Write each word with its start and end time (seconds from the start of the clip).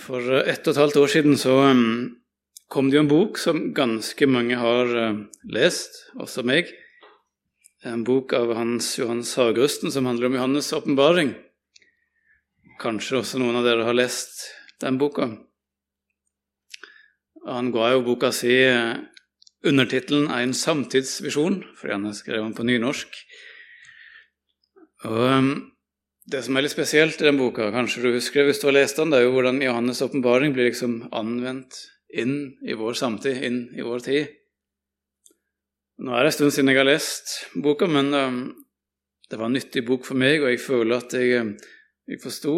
For 0.00 0.40
ett 0.40 0.64
og 0.64 0.72
et 0.72 0.80
halvt 0.80 0.96
år 1.02 1.10
siden 1.12 1.36
så 1.36 1.54
um, 1.68 2.16
kom 2.72 2.88
det 2.88 2.96
jo 2.96 3.04
en 3.04 3.10
bok 3.10 3.38
som 3.38 3.74
ganske 3.76 4.28
mange 4.30 4.56
har 4.56 4.92
uh, 4.92 5.18
lest, 5.52 5.98
også 6.16 6.46
meg. 6.48 6.70
En 7.84 8.02
bok 8.06 8.32
av 8.34 8.54
Hans 8.56 8.94
Johans 8.98 9.34
Hagerusten 9.36 9.92
som 9.92 10.08
handler 10.08 10.30
om 10.30 10.38
Johannes' 10.38 10.72
åpenbaring. 10.74 11.34
Kanskje 12.80 13.20
også 13.20 13.40
noen 13.40 13.60
av 13.60 13.68
dere 13.68 13.84
har 13.86 13.96
lest 13.96 14.48
den 14.82 14.96
boka. 15.00 15.28
Han 17.46 17.70
ga 17.70 17.92
jo 17.92 18.02
boka 18.08 18.32
si 18.34 18.56
undertittelen 19.66 20.26
'En 20.30 20.52
samtidsvisjon', 20.52 21.62
fordi 21.76 21.92
han 21.92 22.04
har 22.04 22.12
skrevet 22.12 22.44
den 22.44 22.54
på 22.54 22.66
nynorsk. 22.66 23.08
Og 25.04 25.75
det 26.26 26.42
som 26.42 26.56
er 26.58 26.64
litt 26.66 26.74
spesielt 26.74 27.20
i 27.22 27.28
den 27.28 27.38
boka, 27.38 27.68
kanskje 27.74 28.02
du 28.02 28.08
husker 28.16 28.42
det 28.42 28.50
hvis 28.50 28.62
du 28.62 28.66
har 28.66 28.74
lest 28.74 28.98
den, 28.98 29.12
det 29.12 29.20
er 29.20 29.28
jo 29.28 29.34
hvordan 29.36 29.60
Johannes' 29.62 30.02
åpenbaring 30.02 30.56
blir 30.56 30.68
liksom 30.70 31.04
anvendt 31.14 31.78
inn 32.10 32.56
i 32.66 32.74
vår 32.78 32.98
samtid, 32.98 33.38
inn 33.46 33.60
i 33.78 33.84
vår 33.86 34.02
tid. 34.06 34.32
Nå 36.02 36.12
er 36.12 36.26
det 36.26 36.32
en 36.32 36.36
stund 36.36 36.54
siden 36.54 36.72
jeg 36.72 36.80
har 36.80 36.88
lest 36.88 37.36
boka, 37.62 37.86
men 37.88 38.10
um, 38.14 38.40
det 39.30 39.38
var 39.38 39.48
en 39.48 39.56
nyttig 39.56 39.84
bok 39.86 40.06
for 40.08 40.18
meg, 40.18 40.42
og 40.42 40.50
jeg 40.50 40.62
føler 40.64 40.98
at 40.98 41.14
jeg, 41.14 41.44
um, 41.46 41.54
jeg 42.10 42.22
forsto 42.24 42.56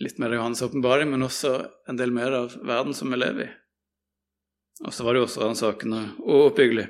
litt 0.00 0.16
mer 0.20 0.32
av 0.32 0.40
Johannes' 0.40 0.64
åpenbaring, 0.64 1.12
men 1.12 1.28
også 1.28 1.58
en 1.92 2.00
del 2.00 2.14
mer 2.16 2.38
av 2.40 2.56
verden 2.64 2.96
som 2.96 3.12
vi 3.12 3.20
lever 3.20 3.46
i. 3.46 3.50
Og 4.86 4.96
så 4.96 5.04
var 5.04 5.12
det 5.12 5.20
jo 5.20 5.28
også 5.28 5.44
ransakende 5.44 6.02
og 6.24 6.46
oppbyggelig. 6.50 6.86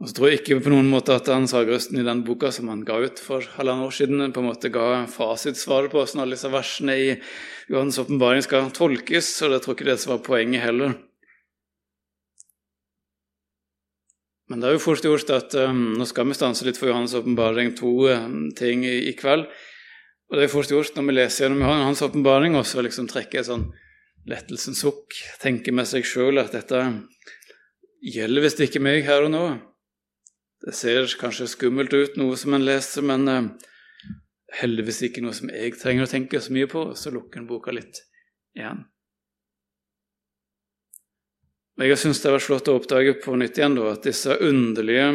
Og 0.00 0.08
så 0.08 0.16
tror 0.16 0.30
jeg 0.30 0.40
ikke 0.40 0.58
på 0.64 0.72
noen 0.72 0.88
måte 0.90 1.14
at 1.14 1.28
Hans 1.30 1.52
Hagerøsten 1.54 2.00
i 2.00 2.06
den 2.06 2.24
boka 2.26 2.50
som 2.54 2.70
han 2.72 2.80
ga 2.86 2.96
ut 3.04 3.20
for 3.22 3.44
halvannet 3.58 3.86
år 3.86 3.94
siden, 3.94 4.32
på 4.34 4.42
en 4.42 4.48
måte 4.48 4.72
ga 4.74 5.04
fasitsvaret 5.10 5.92
på 5.92 6.00
hvordan 6.00 6.24
alle 6.24 6.34
disse 6.34 6.50
versene 6.50 6.96
i 6.98 7.08
Johans 7.70 8.00
åpenbaring 8.02 8.42
skal 8.42 8.72
tolkes, 8.74 9.30
og 9.44 9.54
det 9.54 9.62
tror 9.62 9.76
ikke 9.76 9.90
det 9.92 9.98
som 10.02 10.16
var 10.16 10.24
poenget 10.26 10.64
heller. 10.64 10.96
Men 14.50 14.60
det 14.60 14.68
er 14.68 14.74
jo 14.76 14.82
fort 14.84 15.06
gjort 15.06 15.30
at 15.32 15.54
um, 15.64 15.94
Nå 15.96 16.04
skal 16.04 16.26
vi 16.28 16.34
stanse 16.36 16.66
litt 16.66 16.76
for 16.76 16.90
Johans 16.90 17.14
åpenbaring, 17.16 17.72
to 17.78 17.92
um, 18.10 18.50
ting 18.58 18.82
i, 18.84 18.98
i, 19.08 19.14
kveld. 19.16 19.46
Og 20.28 20.36
det 20.36 20.44
er 20.44 20.52
fort 20.52 20.72
gjort 20.72 20.98
når 20.98 21.06
vi 21.08 21.14
leser 21.14 21.46
gjennom 21.46 21.62
Johannes 21.64 22.02
åpenbaring, 22.04 22.58
også 22.58 22.84
liksom 22.84 23.08
trekke 23.08 23.40
et 23.40 23.48
sånn 23.48 23.70
lettelsens 24.28 24.82
sukk, 24.82 25.16
tenke 25.40 25.72
med 25.74 25.88
seg 25.88 26.04
sjøl 26.06 26.42
at 26.42 26.52
dette 26.54 26.82
gjelder 28.02 28.44
visst 28.44 28.60
ikke 28.62 28.82
meg 28.82 29.06
her 29.06 29.24
og 29.24 29.32
nå. 29.32 29.46
Det 30.62 30.74
ser 30.78 31.10
kanskje 31.18 31.48
skummelt 31.50 31.92
ut, 31.92 32.16
noe 32.20 32.36
som 32.38 32.54
en 32.54 32.64
leser, 32.64 33.02
men 33.02 33.28
eh, 33.28 33.50
heldigvis 34.60 35.02
ikke 35.08 35.24
noe 35.24 35.34
som 35.34 35.50
jeg 35.50 35.74
trenger 35.80 36.06
å 36.06 36.12
tenke 36.12 36.40
så 36.40 36.54
mye 36.54 36.70
på, 36.70 36.84
så 36.98 37.10
lukker 37.10 37.42
en 37.42 37.48
boka 37.48 37.74
litt 37.74 38.04
igjen. 38.54 38.84
Men 41.76 41.88
jeg 41.88 41.98
syns 42.02 42.20
det 42.20 42.28
har 42.28 42.36
vært 42.36 42.46
flott 42.46 42.68
å 42.68 42.76
oppdage 42.78 43.14
på 43.24 43.34
nytt 43.40 43.58
igjen 43.58 43.78
da, 43.78 43.88
at 43.94 44.06
disse 44.06 44.36
underlige, 44.44 45.08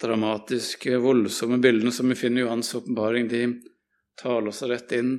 dramatiske, 0.00 0.98
voldsomme 1.00 1.60
bildene 1.62 1.92
som 1.94 2.08
vi 2.10 2.18
finner 2.18 2.42
i 2.42 2.44
Johans 2.44 2.74
åpenbaring, 2.76 3.28
de 3.30 3.44
taler 4.20 4.52
seg 4.56 4.74
rett 4.74 4.92
inn 4.96 5.12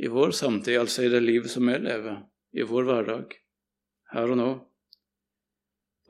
i 0.00 0.08
vår 0.08 0.32
samtid, 0.36 0.78
altså 0.80 1.04
i 1.04 1.12
det 1.12 1.20
livet 1.24 1.52
som 1.52 1.66
vi 1.68 1.76
lever, 1.82 2.22
i 2.56 2.64
vår 2.68 2.88
hverdag, 2.88 3.34
her 4.14 4.32
og 4.32 4.38
nå. 4.38 4.50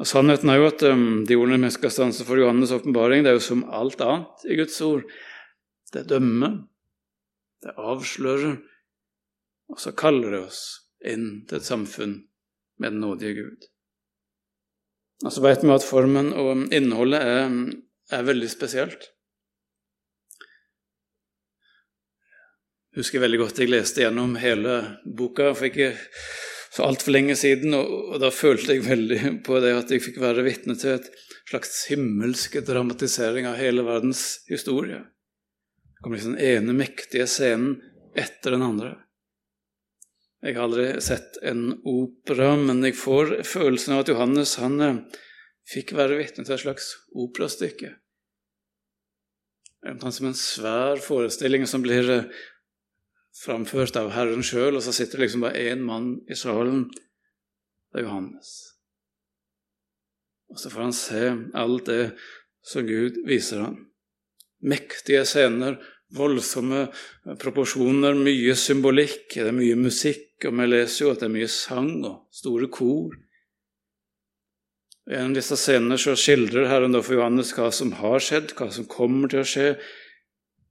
Og 0.03 0.08
Sannheten 0.11 0.50
er 0.50 0.58
jo 0.58 0.64
at 0.67 0.83
um, 0.91 1.22
de 1.28 1.36
ordene 1.39 1.69
vi 1.69 1.77
skal 1.77 1.92
stanse 1.95 2.25
for 2.27 2.41
Johannes' 2.41 2.72
åpenbaring, 2.75 3.22
det 3.22 3.31
er 3.31 3.36
jo 3.36 3.45
som 3.45 3.62
alt 3.70 4.00
annet 4.03 4.42
i 4.50 4.56
Guds 4.58 4.81
ord. 4.83 5.05
Det 5.95 6.08
dømmer, 6.11 6.56
det 7.62 7.75
avslører, 7.78 8.56
og 9.70 9.78
så 9.78 9.92
kaller 9.95 10.34
det 10.34 10.41
oss 10.48 10.62
inn 11.06 11.45
til 11.47 11.61
et 11.61 11.69
samfunn 11.69 12.17
med 12.83 12.97
den 12.97 13.05
nådige 13.05 13.36
Gud. 13.39 13.69
Og 15.23 15.30
så 15.36 15.47
vet 15.47 15.62
vi 15.62 15.70
at 15.70 15.86
formen 15.86 16.33
og 16.34 16.67
innholdet 16.74 17.23
er, 17.23 17.57
er 18.11 18.27
veldig 18.27 18.51
spesielt. 18.51 19.07
Jeg 22.91 23.05
husker 23.05 23.23
veldig 23.23 23.39
godt 23.45 23.62
jeg 23.62 23.70
leste 23.70 24.02
gjennom 24.02 24.35
hele 24.42 24.80
boka 25.07 25.52
for 25.55 25.70
ikke 25.70 25.95
så 26.72 26.86
altfor 26.88 27.12
lenge 27.12 27.36
siden, 27.36 27.74
og, 27.77 27.90
og, 28.14 28.18
da 28.22 28.30
følte 28.33 28.77
jeg 28.77 28.86
veldig 28.86 29.20
på 29.46 29.60
det 29.60 29.74
at 29.77 29.92
jeg 29.92 30.05
fikk 30.06 30.20
være 30.22 30.44
vitne 30.46 30.77
til 30.80 30.96
et 30.96 31.10
slags 31.50 31.84
himmelsk 31.90 32.60
dramatisering 32.64 33.48
av 33.50 33.58
hele 33.60 33.84
verdens 33.84 34.42
historie. 34.48 35.02
Det 35.02 36.05
kom 36.05 36.16
liksom 36.16 36.36
den 36.38 36.46
ene 36.62 36.77
mektige 36.77 37.28
scenen 37.30 37.77
etter 38.18 38.56
den 38.56 38.64
andre. 38.64 38.94
Jeg 40.42 40.56
har 40.56 40.64
aldri 40.66 40.86
sett 41.05 41.36
en 41.46 41.68
opera, 41.86 42.56
men 42.58 42.80
jeg 42.82 42.96
får 42.98 43.42
følelsen 43.46 43.94
av 43.94 44.02
at 44.02 44.11
Johannes 44.11 44.56
han 44.58 44.80
eh, 44.82 44.96
fikk 45.70 45.92
være 45.94 46.16
vitne 46.18 46.42
til 46.42 46.56
et 46.56 46.64
slags 46.64 46.88
operastykke. 47.14 47.92
Omtrent 49.92 50.16
som 50.16 50.28
en 50.30 50.38
svær 50.38 51.00
forestilling 51.02 51.68
som 51.70 51.84
blir 51.84 52.11
eh, 52.11 52.42
framført 53.32 53.96
av 53.96 54.12
Herren 54.14 54.44
sjøl, 54.44 54.76
og 54.76 54.84
så 54.84 54.94
sitter 54.94 55.18
det 55.18 55.26
liksom 55.26 55.46
bare 55.46 55.62
én 55.72 55.84
mann 55.86 56.14
i 56.30 56.36
salen. 56.38 56.84
Det 57.92 58.02
er 58.02 58.06
Johannes. 58.06 58.52
Og 60.52 60.60
så 60.60 60.72
får 60.72 60.84
han 60.84 60.96
se 60.96 61.24
alt 61.56 61.88
det 61.88 62.02
som 62.66 62.86
Gud 62.86 63.22
viser 63.28 63.64
ham. 63.64 63.78
Mektige 64.62 65.24
scener, 65.26 65.80
voldsomme 66.12 66.86
proporsjoner, 67.40 68.14
mye 68.14 68.54
symbolikk, 68.58 69.32
det 69.32 69.48
er 69.48 69.56
mye 69.56 69.78
musikk, 69.80 70.28
og 70.44 70.58
vi 70.60 70.68
leser 70.68 71.06
jo 71.06 71.12
at 71.14 71.22
det 71.22 71.28
er 71.30 71.36
mye 71.38 71.50
sang 71.50 71.92
og 72.04 72.16
store 72.36 72.68
kor. 72.72 73.16
I 75.10 75.16
en 75.18 75.32
av 75.32 75.40
disse 75.40 75.56
scenene 75.58 75.98
så 75.98 76.14
skildrer 76.14 76.68
Herren 76.70 76.94
for 77.00 77.16
Johannes 77.16 77.50
hva 77.56 77.72
som 77.74 77.90
har 77.98 78.22
skjedd, 78.22 78.52
hva 78.58 78.68
som 78.70 78.86
kommer 78.90 79.32
til 79.32 79.42
å 79.42 79.48
skje, 79.48 79.68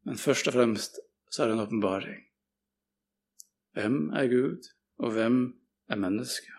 men 0.08 0.22
først 0.22 0.48
og 0.48 0.56
fremst 0.56 1.02
så 1.32 1.44
er 1.44 1.52
det 1.52 1.58
en 1.58 1.66
åpenbaring. 1.66 2.22
Hvem 3.78 4.10
er 4.18 4.28
Gud, 4.32 4.68
og 5.00 5.14
hvem 5.16 5.38
er 5.90 6.00
menneske? 6.00 6.52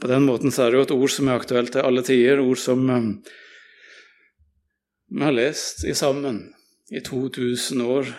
På 0.00 0.06
den 0.06 0.26
måten 0.28 0.52
så 0.54 0.66
er 0.66 0.70
det 0.70 0.78
jo 0.78 0.86
et 0.86 0.94
ord 0.94 1.12
som 1.12 1.28
er 1.28 1.40
aktuelt 1.40 1.72
til 1.74 1.86
alle 1.86 2.02
tider, 2.06 2.42
ord 2.42 2.60
som 2.60 2.84
um, 2.86 3.08
vi 5.10 5.22
har 5.26 5.34
lest 5.34 5.82
i 5.88 5.94
sammen 5.98 6.44
i 6.94 7.00
2000 7.02 7.82
år. 7.82 8.12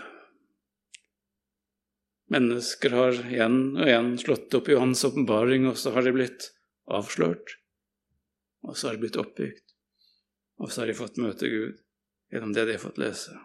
Mennesker 2.31 2.95
har 2.95 3.21
igjen 3.29 3.61
og 3.77 3.85
igjen 3.85 4.11
slått 4.19 4.57
opp 4.59 4.67
i 4.67 4.75
Johans 4.75 5.05
åpenbaring, 5.07 5.69
og 5.71 5.79
så 5.79 5.93
har 5.95 6.03
de 6.07 6.15
blitt 6.15 6.49
avslørt. 6.91 7.55
Og 8.67 8.75
så 8.75 8.89
har 8.89 8.97
de 8.97 9.05
blitt 9.05 9.19
oppbygd. 9.19 9.63
Og 10.61 10.71
så 10.71 10.83
har 10.83 10.91
de 10.91 10.97
fått 10.99 11.21
møte 11.21 11.47
Gud 11.51 11.79
gjennom 12.31 12.51
det 12.55 12.67
de 12.67 12.75
har 12.75 12.83
fått 12.83 12.99
lese. 13.01 13.37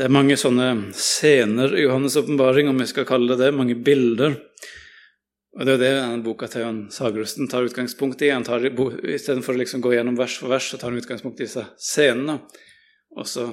Det 0.00 0.06
er 0.06 0.12
mange 0.16 0.32
sånne 0.40 0.94
scener 0.96 1.74
i 1.76 1.82
Johannes' 1.82 2.14
åpenbaring, 2.16 2.70
om 2.70 2.78
vi 2.80 2.86
skal 2.88 3.04
kalle 3.04 3.34
det 3.34 3.42
det, 3.42 3.50
mange 3.52 3.74
bilder. 3.76 4.38
Og 5.52 5.66
Det 5.66 5.74
er 5.74 5.82
det 5.82 5.90
denne 5.92 6.22
boka 6.24 6.48
til 6.48 6.62
Jan 6.64 6.78
Sagerusten 6.88 7.50
tar 7.52 7.66
utgangspunkt 7.68 8.24
i. 8.24 8.30
Han 8.32 8.46
tar, 8.46 8.64
Istedenfor 8.64 9.52
å 9.52 9.60
liksom 9.60 9.82
gå 9.84 9.92
gjennom 9.92 10.16
vers 10.16 10.38
for 10.40 10.48
vers, 10.48 10.70
så 10.70 10.80
tar 10.80 10.88
han 10.88 11.02
utgangspunkt 11.02 11.42
i 11.42 11.44
disse 11.44 11.66
scenene. 11.76 12.38
Og 13.12 13.28
så 13.28 13.44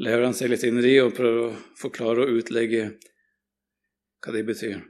lever 0.00 0.24
han 0.24 0.38
seg 0.38 0.54
litt 0.54 0.64
inn 0.64 0.80
i 0.80 0.86
de 0.86 0.96
og 1.04 1.12
prøver 1.20 1.50
å 1.50 1.60
forklare 1.82 2.24
og 2.24 2.40
utlegge 2.40 2.94
hva 4.24 4.36
de 4.38 4.44
betyr. 4.54 4.80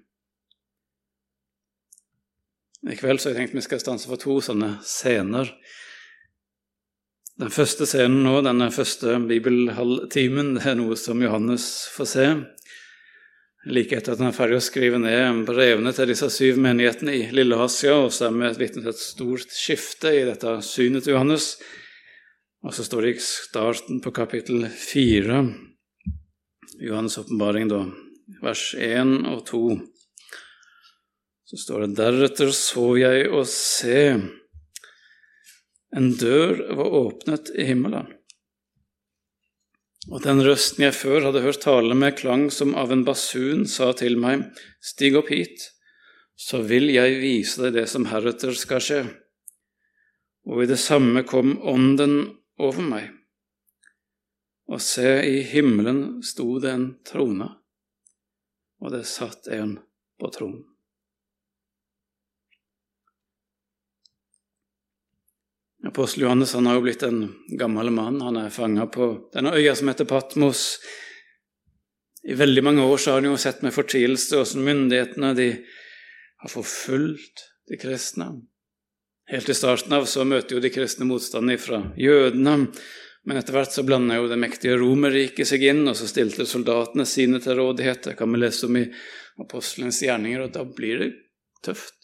I 2.86 3.00
kveld 3.02 3.18
så 3.18 3.32
har 3.32 3.34
jeg 3.34 3.48
tenkt 3.48 3.58
vi 3.58 3.66
skal 3.66 3.82
stanse 3.82 4.06
for 4.06 4.22
to 4.22 4.38
sånne 4.38 4.76
scener 4.86 5.50
den 7.40 7.52
første 7.52 7.86
scenen 7.88 8.20
nå, 8.26 8.40
denne 8.44 8.68
første 8.74 9.14
bibelhalvtimen, 9.24 10.54
det 10.58 10.64
er 10.68 10.74
noe 10.76 10.96
som 11.00 11.22
Johannes 11.24 11.66
får 11.94 12.08
se. 12.10 12.26
Like 13.68 13.96
etter 13.96 14.12
at 14.12 14.20
han 14.20 14.28
er 14.28 14.36
ferdig 14.36 14.58
å 14.58 14.64
skrive 14.64 15.00
ned 15.00 15.46
brevene 15.48 15.92
til 15.96 16.08
disse 16.12 16.28
syv 16.32 16.60
menighetene 16.60 17.14
i 17.16 17.22
Lille-Asia, 17.32 17.94
og 17.96 18.12
så 18.12 18.28
er 18.28 18.36
vi 18.36 18.50
vitne 18.60 18.84
til 18.84 18.92
et 18.92 19.00
stort 19.00 19.56
skifte 19.56 20.12
i 20.16 20.26
dette 20.28 20.52
synet 20.64 21.06
til 21.06 21.16
Johannes. 21.16 21.54
Og 22.64 22.76
så 22.76 22.84
står 22.84 23.06
det 23.06 23.14
i 23.14 23.24
starten 23.24 24.02
på 24.04 24.12
kapittel 24.16 24.66
fire, 24.68 25.40
Johannes' 26.80 27.16
åpenbaring, 27.20 27.70
da, 27.72 27.86
vers 28.44 28.66
én 28.76 29.16
og 29.28 29.46
to. 29.48 29.62
Så 31.48 31.60
står 31.64 31.86
det 31.86 31.96
deretter 32.02 32.52
så 32.56 32.84
jeg 33.00 33.32
å 33.32 33.46
se 33.48 34.00
en 35.96 36.12
dør 36.14 36.60
var 36.76 36.96
åpnet 37.00 37.50
i 37.58 37.66
himmelen. 37.66 38.08
Og 40.10 40.22
den 40.24 40.40
røsten 40.42 40.86
jeg 40.86 40.96
før 40.96 41.26
hadde 41.28 41.42
hørt 41.44 41.62
tale 41.64 41.96
med 41.98 42.16
klang 42.18 42.48
som 42.54 42.72
av 42.78 42.92
en 42.94 43.04
basun, 43.06 43.66
sa 43.68 43.90
til 43.98 44.16
meg, 44.18 44.46
Stig 44.80 45.18
opp 45.18 45.28
hit, 45.30 45.68
så 46.40 46.62
vil 46.64 46.88
jeg 46.94 47.18
vise 47.20 47.66
deg 47.66 47.76
det 47.76 47.86
som 47.92 48.08
heretter 48.08 48.54
skal 48.56 48.82
skje. 48.82 49.00
Og 50.48 50.64
i 50.64 50.70
det 50.70 50.80
samme 50.80 51.22
kom 51.28 51.58
Ånden 51.60 52.22
over 52.58 52.84
meg. 52.84 53.10
og 54.70 54.78
se, 54.78 55.18
i 55.26 55.40
himmelen 55.42 56.20
sto 56.22 56.60
det 56.62 56.70
en 56.70 56.84
trone, 57.02 57.48
og 58.78 58.92
det 58.94 59.02
satt 59.02 59.48
en 59.50 59.80
på 60.14 60.30
tronen. 60.30 60.69
Apostel 65.86 66.22
Johannes 66.22 66.52
han 66.54 66.66
har 66.68 66.76
jo 66.76 66.84
blitt 66.84 67.02
en 67.02 67.22
gammel 67.58 67.90
mann. 67.90 68.20
Han 68.20 68.36
er 68.36 68.52
fanga 68.52 68.86
på 68.86 69.12
denne 69.32 69.54
øya 69.56 69.74
som 69.76 69.88
heter 69.88 70.08
Patmos. 70.08 70.78
I 72.28 72.36
veldig 72.36 72.64
mange 72.64 72.84
år 72.84 73.00
så 73.00 73.14
har 73.14 73.22
han 73.22 73.30
jo 73.30 73.40
sett 73.40 73.62
med 73.64 73.72
fortvilelse 73.72 74.36
hvordan 74.36 74.66
myndighetene 74.66 75.34
de 75.38 75.50
har 76.42 76.52
forfulgt 76.52 77.46
de 77.70 77.78
kristne. 77.80 78.28
Helt 79.30 79.48
i 79.48 79.54
starten 79.54 79.94
av 79.96 80.04
så 80.10 80.24
møter 80.26 80.56
jo 80.56 80.60
de 80.60 80.72
kristne 80.74 81.06
motstand 81.08 81.54
fra 81.62 81.84
jødene. 81.96 82.56
Men 83.28 83.36
etter 83.36 83.54
hvert 83.54 83.72
så 83.72 83.84
blanda 83.84 84.16
jo 84.16 84.28
det 84.30 84.38
mektige 84.40 84.78
Romerriket 84.80 85.48
seg 85.48 85.64
inn, 85.68 85.84
og 85.88 85.96
så 85.96 86.08
stilte 86.08 86.48
soldatene 86.48 87.04
sine 87.08 87.40
til 87.44 87.58
rådighet. 87.60 88.02
Det 88.08 88.16
kan 88.18 88.32
vi 88.32 88.40
lese 88.40 88.66
om 88.66 88.78
i 88.80 88.86
apostelens 89.40 90.00
gjerninger, 90.02 90.46
og 90.46 90.54
da 90.56 90.64
blir 90.64 91.04
det 91.04 91.10
tøft. 91.64 91.99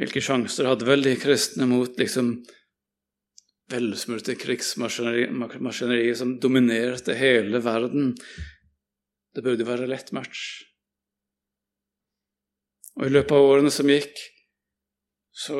Hvilke 0.00 0.22
sjanser 0.24 0.64
hadde 0.64 0.86
vel 0.88 1.04
de 1.04 1.12
kristne 1.20 1.66
mot 1.68 1.98
liksom 2.00 2.38
velsmurte 3.70 4.32
krigsmaskineriet 4.40 6.16
som 6.16 6.38
dominerte 6.40 7.12
hele 7.18 7.60
verden? 7.60 8.14
Det 9.34 9.44
burde 9.44 9.66
være 9.68 9.88
lett 9.90 10.08
match. 10.16 10.62
Og 12.96 13.06
i 13.06 13.12
løpet 13.12 13.34
av 13.36 13.48
årene 13.50 13.72
som 13.72 13.92
gikk, 13.92 14.16
så 15.36 15.58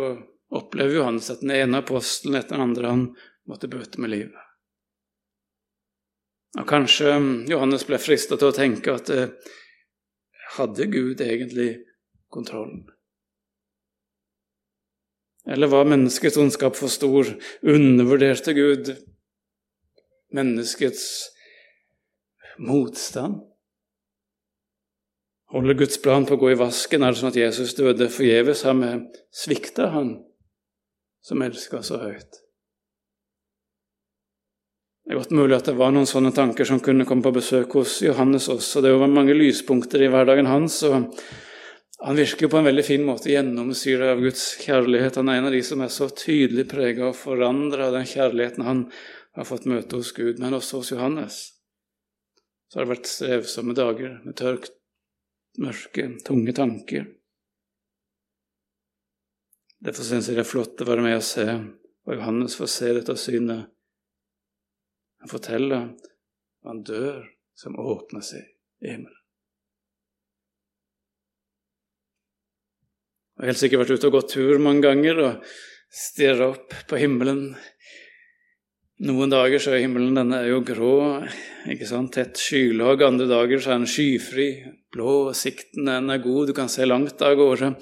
opplever 0.57 0.97
Johannes 0.97 1.29
at 1.31 1.45
den 1.45 1.53
ene 1.55 1.83
apostelen 1.85 2.39
etter 2.41 2.57
den 2.57 2.65
andre 2.65 2.95
han 2.95 3.03
måtte 3.49 3.69
bøte 3.71 4.01
med 4.01 4.13
livet. 4.15 4.47
Og 6.59 6.65
Kanskje 6.69 7.13
Johannes 7.51 7.85
ble 7.87 8.01
frista 8.03 8.41
til 8.41 8.51
å 8.51 8.57
tenke 8.57 8.97
at 8.97 9.13
eh, 9.15 9.29
hadde 10.57 10.89
Gud 10.91 11.21
egentlig 11.23 11.69
kontrollen? 12.33 12.89
Eller 15.49 15.71
var 15.73 15.89
menneskets 15.89 16.37
ondskap 16.37 16.77
for 16.77 16.93
stor? 16.93 17.29
Undervurderte 17.63 18.55
Gud 18.55 18.93
menneskets 20.35 21.05
motstand? 22.59 23.41
Holder 25.51 25.75
Guds 25.75 25.99
plan 26.03 26.27
på 26.29 26.37
å 26.37 26.43
gå 26.45 26.53
i 26.53 26.59
vasken? 26.61 27.03
Er 27.03 27.15
det 27.15 27.23
sånn 27.23 27.33
at 27.33 27.41
Jesus 27.41 27.75
døde 27.79 28.11
forgjeves? 28.13 28.63
Har 28.69 28.77
vi 28.79 28.93
svikta 29.35 29.89
han? 29.97 30.19
som 31.23 31.43
elska 31.43 31.83
så 31.83 32.01
høyt. 32.01 32.41
Det 35.05 35.15
er 35.15 35.19
godt 35.19 35.35
mulig 35.35 35.57
at 35.57 35.67
det 35.67 35.77
var 35.79 35.93
noen 35.95 36.09
sånne 36.09 36.31
tanker 36.37 36.69
som 36.69 36.81
kunne 36.85 37.07
komme 37.09 37.25
på 37.25 37.35
besøk 37.35 37.75
hos 37.81 37.99
Johannes 38.05 38.47
også. 38.53 38.83
Det 38.85 38.93
var 38.95 39.11
mange 39.11 39.35
lyspunkter 39.35 40.05
i 40.05 40.11
hverdagen 40.13 40.49
hans, 40.49 40.79
og 40.87 41.11
han 42.01 42.17
virker 42.17 42.49
på 42.49 42.57
en 42.57 42.65
veldig 42.65 42.85
fin 42.85 43.03
måte 43.05 43.29
gjennomsyra 43.29 44.15
av 44.15 44.23
Guds 44.25 44.45
kjærlighet. 44.63 45.19
Han 45.21 45.29
er 45.29 45.41
en 45.41 45.49
av 45.51 45.53
de 45.53 45.61
som 45.67 45.83
er 45.85 45.93
så 45.93 46.09
tydelig 46.09 46.65
prega 46.71 47.11
og 47.11 47.19
forandra 47.19 47.91
av 47.91 47.97
den 47.99 48.09
kjærligheten 48.09 48.65
han 48.65 48.85
har 49.37 49.49
fått 49.49 49.69
møte 49.69 50.01
hos 50.01 50.13
Gud, 50.17 50.41
men 50.41 50.57
også 50.57 50.81
hos 50.81 50.93
Johannes. 50.95 51.41
Så 52.71 52.79
har 52.79 52.87
det 52.87 52.95
vært 52.95 53.11
strevsomme 53.11 53.77
dager 53.77 54.17
med 54.25 54.39
tørkt 54.41 54.73
mørke, 55.61 56.07
tunge 56.25 56.55
tanker. 56.57 57.05
Derfor 59.81 60.07
syns 60.07 60.29
jeg 60.29 60.39
det 60.39 60.45
er 60.45 60.49
flott 60.49 60.81
å 60.81 60.89
være 60.89 61.05
med 61.05 61.19
og 61.19 61.27
se, 61.27 61.47
og 62.09 62.17
Johannes 62.17 62.57
får 62.57 62.73
se 62.79 62.93
dette 62.97 63.17
synet. 63.21 63.69
Han 65.21 65.33
forteller 65.33 65.91
han 66.65 66.85
dør 66.85 67.27
som 67.57 67.77
åpner 67.81 68.25
seg 68.25 68.45
i 68.85 68.95
himmelen. 68.95 69.20
Jeg 73.41 73.47
har 73.47 73.55
helt 73.55 73.61
sikkert 73.63 73.81
vært 73.81 73.97
ute 73.97 74.09
og 74.11 74.13
gått 74.19 74.33
tur 74.35 74.59
mange 74.61 74.83
ganger 74.85 75.19
og 75.25 75.53
stirret 75.89 76.43
opp 76.45 76.75
på 76.91 76.99
himmelen. 77.01 77.55
Noen 79.09 79.33
dager 79.33 79.63
så 79.65 79.73
er 79.73 79.81
himmelen 79.81 80.19
denne 80.19 80.43
er 80.43 80.51
jo 80.51 80.59
grå, 80.61 80.97
ikke 81.73 81.89
sant? 81.89 82.13
tett 82.19 82.37
skylag. 82.37 83.01
Andre 83.07 83.25
dager 83.31 83.63
så 83.65 83.73
er 83.73 83.81
den 83.81 83.89
skyfri, 83.89 84.49
blå, 84.93 85.33
sikten 85.33 85.89
den 85.89 86.13
er 86.13 86.21
god, 86.21 86.51
du 86.51 86.57
kan 86.59 86.69
se 86.69 86.85
langt 86.85 87.25
av 87.25 87.39
gårde. 87.41 87.73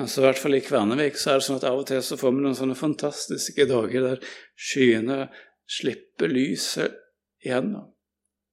Men 0.00 0.08
så 0.08 0.22
i 0.22 0.26
hvert 0.30 0.40
fall 0.46 0.56
i 0.56 0.64
Kvernevik 0.64 1.20
så 1.20 1.34
er 1.34 1.42
det 1.42 1.48
sånn 1.50 1.60
at 1.60 1.68
av 1.68 1.84
og 1.84 1.88
til 1.92 2.00
så 2.00 2.16
får 2.16 2.32
vi 2.38 2.44
noen 2.46 2.56
sånne 2.56 2.80
fantastiske 2.80 3.68
dager 3.68 4.08
der 4.08 4.28
skyene 4.56 5.26
slipper 5.68 6.32
lyset 6.32 6.96
igjennom. 7.44 7.92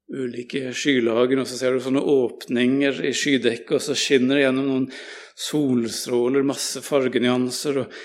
Ulike 0.08 0.72
skylager, 0.72 1.42
og 1.42 1.50
så 1.50 1.58
ser 1.60 1.76
du 1.76 1.82
sånne 1.84 2.00
åpninger 2.00 3.02
i 3.10 3.12
skydekket, 3.16 3.74
og 3.76 3.84
så 3.84 3.96
skinner 3.98 4.40
det 4.40 4.46
gjennom 4.46 4.70
noen 4.70 4.86
solstråler, 5.38 6.48
masse 6.48 6.80
fargenyanser 6.86 7.82
og 7.84 7.98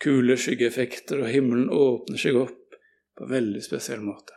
kule 0.00 0.36
skyggeeffekter, 0.38 1.24
og 1.24 1.32
himmelen 1.32 1.72
åpner 1.74 2.22
seg 2.22 2.38
opp 2.38 2.78
på 3.18 3.26
en 3.26 3.34
veldig 3.34 3.64
spesiell 3.66 4.04
måte. 4.04 4.36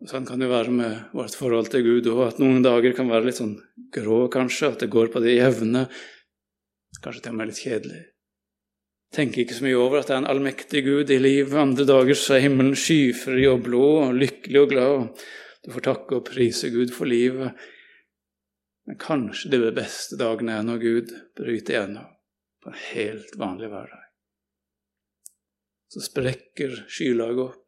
Og 0.00 0.08
Sånn 0.08 0.28
kan 0.28 0.40
det 0.40 0.48
være 0.48 0.72
med 0.72 1.16
vårt 1.16 1.34
forhold 1.36 1.72
til 1.72 1.84
Gud 1.84 2.12
òg, 2.12 2.22
at 2.28 2.38
noen 2.40 2.62
dager 2.64 2.94
kan 2.96 3.10
være 3.10 3.26
litt 3.28 3.40
sånn 3.40 3.58
grå, 3.92 4.22
kanskje, 4.32 4.72
at 4.72 4.84
det 4.84 4.92
går 4.92 5.12
på 5.12 5.20
det 5.24 5.36
jevne. 5.36 5.88
Kanskje 7.04 7.24
til 7.24 7.34
og 7.34 7.40
med 7.40 7.50
litt 7.50 7.60
kjedelig. 7.60 8.00
Tenker 9.10 9.42
ikke 9.42 9.56
så 9.58 9.66
mye 9.66 9.78
over 9.80 10.00
at 10.00 10.10
det 10.10 10.14
er 10.14 10.22
en 10.22 10.30
allmektig 10.30 10.84
Gud 10.86 11.10
i 11.10 11.18
livet. 11.18 11.56
Andre 11.58 11.86
dager 11.88 12.18
så 12.18 12.36
er 12.36 12.44
himmelen 12.44 12.76
skyfri 12.78 13.48
og 13.50 13.64
blå 13.66 13.86
og 14.04 14.18
lykkelig 14.18 14.60
og 14.60 14.70
glad. 14.70 15.24
Du 15.66 15.72
får 15.74 15.86
takke 15.88 16.20
og 16.20 16.28
prise 16.28 16.70
Gud 16.70 16.92
for 16.94 17.10
livet. 17.10 17.58
Men 18.86 19.00
kanskje 19.02 19.50
de 19.52 19.72
beste 19.74 20.18
dagene 20.20 20.56
er 20.58 20.66
når 20.66 20.78
Gud 20.84 21.10
bryter 21.38 21.74
igjennom 21.74 22.06
på 22.60 22.70
en 22.70 22.78
helt 22.90 23.34
vanlig 23.40 23.72
hverdag. 23.72 24.06
Så 25.90 26.04
sprekker 26.06 26.76
skylaget 26.86 27.48
opp 27.48 27.66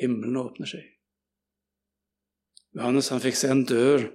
Himmelen 0.00 0.38
åpner 0.40 0.68
seg. 0.70 0.84
Johannes 2.78 3.10
han 3.12 3.20
fikk 3.20 3.36
se 3.36 3.50
en 3.52 3.64
dør 3.68 4.06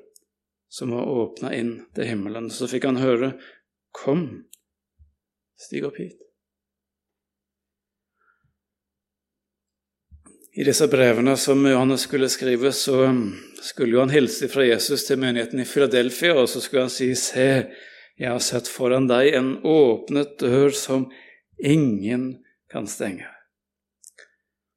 som 0.71 0.93
var 0.95 1.09
åpna 1.11 1.51
inn 1.53 1.73
til 1.93 2.09
himmelen. 2.09 2.47
Så 2.49 2.65
fikk 2.71 2.87
han 2.87 3.01
høre 3.01 3.35
'Kom, 3.95 4.47
stig 5.59 5.85
opp 5.87 5.97
hit'. 5.99 6.21
I 10.55 10.63
disse 10.63 10.87
brevene 10.87 11.33
som 11.37 11.65
Johannes 11.67 12.05
skulle 12.07 12.29
skrive, 12.31 12.71
så 12.71 13.09
skulle 13.61 13.97
jo 13.97 13.99
han 13.99 14.13
hilse 14.13 14.47
fra 14.47 14.63
Jesus 14.63 15.03
til 15.03 15.19
menigheten 15.19 15.59
i 15.59 15.67
Philadelphia, 15.67 16.37
og 16.39 16.47
så 16.47 16.61
skulle 16.63 16.85
han 16.87 16.93
si 16.93 17.15
'Se, 17.15 17.67
jeg 18.17 18.31
har 18.31 18.39
sett 18.39 18.67
foran 18.67 19.07
deg 19.07 19.33
en 19.35 19.57
åpnet 19.63 20.39
dør 20.39 20.69
som 20.71 21.11
ingen 21.59 22.43
kan 22.71 22.87
stenge'. 22.87 23.27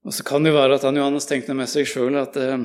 Og 0.05 0.15
så 0.15 0.25
kan 0.25 0.43
det 0.43 0.55
være 0.55 0.75
at 0.75 0.83
han 0.83 0.97
Johannes 0.97 1.27
tenkte 1.27 1.55
med 1.55 1.69
seg 1.69 1.87
sjøl 1.87 2.17
at 2.17 2.35
det, 2.35 2.49
eh, 2.49 2.59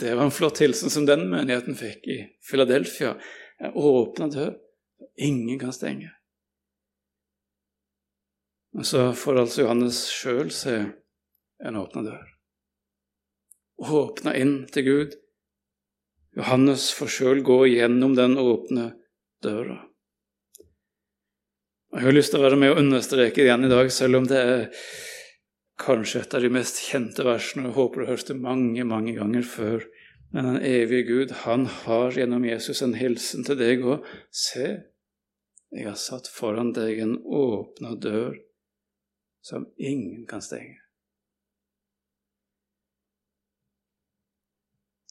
det, 0.00 0.16
var 0.16 0.24
en 0.24 0.34
flott 0.34 0.58
hilsen 0.58 0.90
som 0.90 1.06
den 1.06 1.28
menigheten 1.30 1.76
fikk 1.76 2.06
i 2.08 2.18
Philadelphia. 2.48 3.14
En 3.60 3.76
åpna 3.76 4.26
dør. 4.32 4.54
Ingen 5.16 5.58
kan 5.58 5.72
stenge. 5.72 6.10
Men 8.74 8.84
så 8.84 9.12
får 9.14 9.38
altså 9.38 9.62
Johannes 9.62 9.98
sjøl 10.10 10.48
se 10.50 10.74
en 11.62 11.76
åpna 11.78 12.02
dør. 12.02 12.30
Åpna 13.78 14.34
inn 14.34 14.54
til 14.74 14.86
Gud. 14.88 15.16
Johannes 16.34 16.88
får 16.98 17.12
sjøl 17.14 17.42
gå 17.46 17.60
gjennom 17.70 18.16
den 18.18 18.34
åpne 18.40 18.88
døra. 19.46 19.78
Jeg 21.94 22.02
har 22.08 22.16
lyst 22.16 22.34
til 22.34 22.40
å 22.40 22.48
være 22.48 22.58
med 22.58 22.72
og 22.72 22.80
understreke 22.82 23.44
igjen 23.44 23.68
i 23.68 23.70
dag, 23.70 23.90
selv 23.94 24.18
om 24.18 24.26
det 24.26 24.40
er 24.42 24.64
kanskje 25.78 26.24
et 26.24 26.34
av 26.34 26.42
de 26.42 26.50
mest 26.56 26.80
kjente 26.82 27.22
versene, 27.26 27.68
og 27.68 27.70
jeg 27.70 27.76
håper 27.76 28.00
du 28.00 28.04
har 28.08 28.16
hørt 28.16 28.32
mange, 28.42 28.86
mange 28.90 29.14
ganger 29.14 29.46
før. 29.46 29.84
Men 30.34 30.48
den 30.48 30.58
evige 30.66 31.06
Gud, 31.12 31.36
han 31.44 31.68
har 31.84 32.18
gjennom 32.18 32.42
Jesus 32.48 32.82
en 32.82 32.96
hilsen 32.98 33.46
til 33.46 33.60
deg 33.60 33.86
òg. 33.86 34.02
Se, 34.34 34.72
jeg 35.70 35.86
har 35.86 36.00
satt 36.00 36.26
foran 36.26 36.74
deg 36.74 36.98
en 37.04 37.14
åpna 37.22 37.94
dør 38.02 38.34
som 39.44 39.68
ingen 39.76 40.24
kan 40.26 40.42
stenge. 40.42 40.80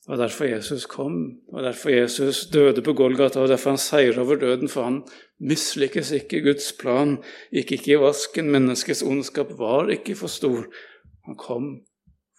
Var 0.07 0.17
derfor 0.19 0.49
Jesus 0.49 0.85
kom, 0.85 1.19
og 1.47 1.63
derfor 1.63 1.93
Jesus 1.93 2.49
døde 2.51 2.81
på 2.83 2.91
Golgata, 2.93 3.39
og 3.39 3.47
derfor 3.47 3.71
han 3.71 3.79
seier 3.79 4.17
over 4.19 4.35
døden, 4.35 4.67
for 4.67 4.83
han 4.83 4.97
mislykkes 5.39 6.11
ikke. 6.17 6.41
Guds 6.43 6.73
plan 6.75 7.15
gikk 7.55 7.71
ikke 7.77 7.93
i 7.93 8.01
vasken. 8.01 8.51
Menneskets 8.51 9.03
ondskap 9.07 9.53
var 9.59 9.93
ikke 9.93 10.17
for 10.19 10.31
stor. 10.31 10.65
Han 11.29 11.39
kom 11.39 11.69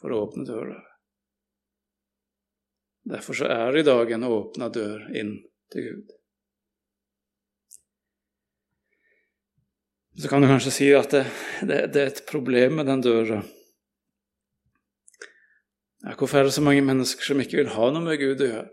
for 0.00 0.12
å 0.12 0.26
åpne 0.26 0.44
døra. 0.50 0.82
Derfor 3.08 3.40
så 3.40 3.48
er 3.48 3.80
i 3.80 3.86
dag 3.86 4.12
en 4.12 4.28
åpna 4.28 4.68
dør 4.72 5.08
inn 5.16 5.38
til 5.72 5.88
Gud. 5.88 6.12
Så 10.20 10.28
kan 10.30 10.42
du 10.42 10.48
kanskje 10.48 10.70
si 10.70 10.88
at 10.94 11.10
det, 11.10 11.24
det, 11.66 11.80
det 11.94 12.02
er 12.02 12.12
et 12.12 12.24
problem 12.28 12.78
med 12.78 12.86
den 12.86 13.02
døra. 13.02 13.40
Ja, 16.04 16.14
hvorfor 16.14 16.38
er 16.38 16.46
det 16.46 16.54
så 16.54 16.62
mange 16.62 16.84
mennesker 16.86 17.32
som 17.32 17.40
ikke 17.42 17.58
vil 17.62 17.72
ha 17.74 17.88
noe 17.90 18.04
med 18.04 18.20
Gud 18.20 18.42
å 18.44 18.50
gjøre? 18.50 18.70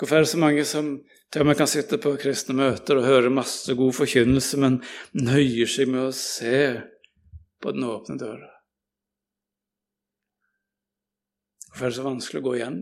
Hvorfor 0.00 0.16
er 0.16 0.24
det 0.24 0.32
så 0.32 0.40
mange 0.40 0.64
som 0.64 0.94
til 1.30 1.44
og 1.44 1.50
med 1.50 1.58
kan 1.60 1.68
sitte 1.70 2.00
på 2.00 2.16
kristne 2.18 2.56
møter 2.58 2.98
og 2.98 3.06
høre 3.06 3.30
masse 3.30 3.74
god 3.76 3.92
forkynnelse, 3.94 4.58
men 4.58 4.80
nøyer 5.14 5.68
seg 5.70 5.92
med 5.92 6.08
å 6.08 6.16
se 6.16 6.56
på 7.60 7.76
den 7.76 7.86
åpne 7.86 8.18
døra? 8.18 8.48
Hvorfor 11.68 11.86
er 11.86 11.92
det 11.92 12.00
så 12.00 12.08
vanskelig 12.08 12.42
å 12.42 12.48
gå 12.48 12.58
igjen? 12.58 12.80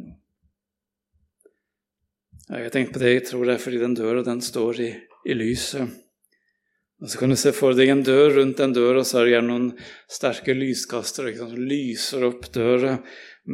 Jeg 2.49 2.65
har 2.65 2.73
tenkt 2.73 2.95
på 2.95 3.03
det, 3.03 3.17
jeg 3.19 3.27
tror 3.29 3.45
det 3.45 3.59
er 3.59 3.67
fordi 3.67 3.83
den 3.83 3.99
døra 3.99 4.23
den 4.25 4.41
står 4.41 4.81
i, 4.81 4.93
i 5.29 5.35
lyset. 5.37 5.91
Og 6.99 7.11
Så 7.11 7.19
kan 7.19 7.31
du 7.31 7.37
se 7.39 7.53
for 7.55 7.77
deg 7.79 7.93
en 7.93 8.03
dør. 8.03 8.33
Rundt 8.41 8.59
den 8.59 8.75
døra 8.75 9.05
så 9.07 9.21
er 9.21 9.27
det 9.27 9.35
gjerne 9.37 9.53
noen 9.53 9.69
sterke 10.11 10.55
lyskastere 10.57 11.35
som 11.39 11.53
lyser 11.55 12.25
opp 12.27 12.49
døra. 12.55 12.97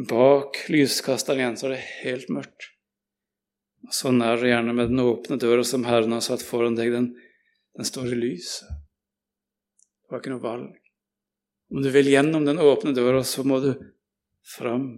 Bak 0.09 0.63
lyskasteren 0.73 1.43
igjen 1.43 1.59
så 1.59 1.69
er 1.69 1.75
det 1.75 1.83
helt 2.01 2.31
mørkt. 2.33 2.71
Og 3.85 3.93
Sånn 3.93 4.23
er 4.25 4.41
det 4.41 4.49
gjerne 4.49 4.73
med 4.73 4.89
den 4.89 5.03
åpne 5.03 5.37
døra 5.41 5.65
som 5.67 5.85
Herren 5.85 6.15
har 6.17 6.23
satt 6.25 6.41
foran 6.45 6.77
deg. 6.77 6.89
Den, 6.95 7.11
den 7.77 7.87
står 7.87 8.15
i 8.15 8.17
lyset. 8.23 8.71
Du 10.05 10.15
har 10.15 10.23
ikke 10.23 10.33
noe 10.33 10.45
valg. 10.45 10.71
Om 11.73 11.81
du 11.81 11.89
vil 11.93 12.09
gjennom 12.09 12.45
den 12.45 12.61
åpne 12.61 12.93
døra, 12.97 13.23
så 13.25 13.43
må 13.45 13.59
du 13.61 13.71
fram 14.55 14.89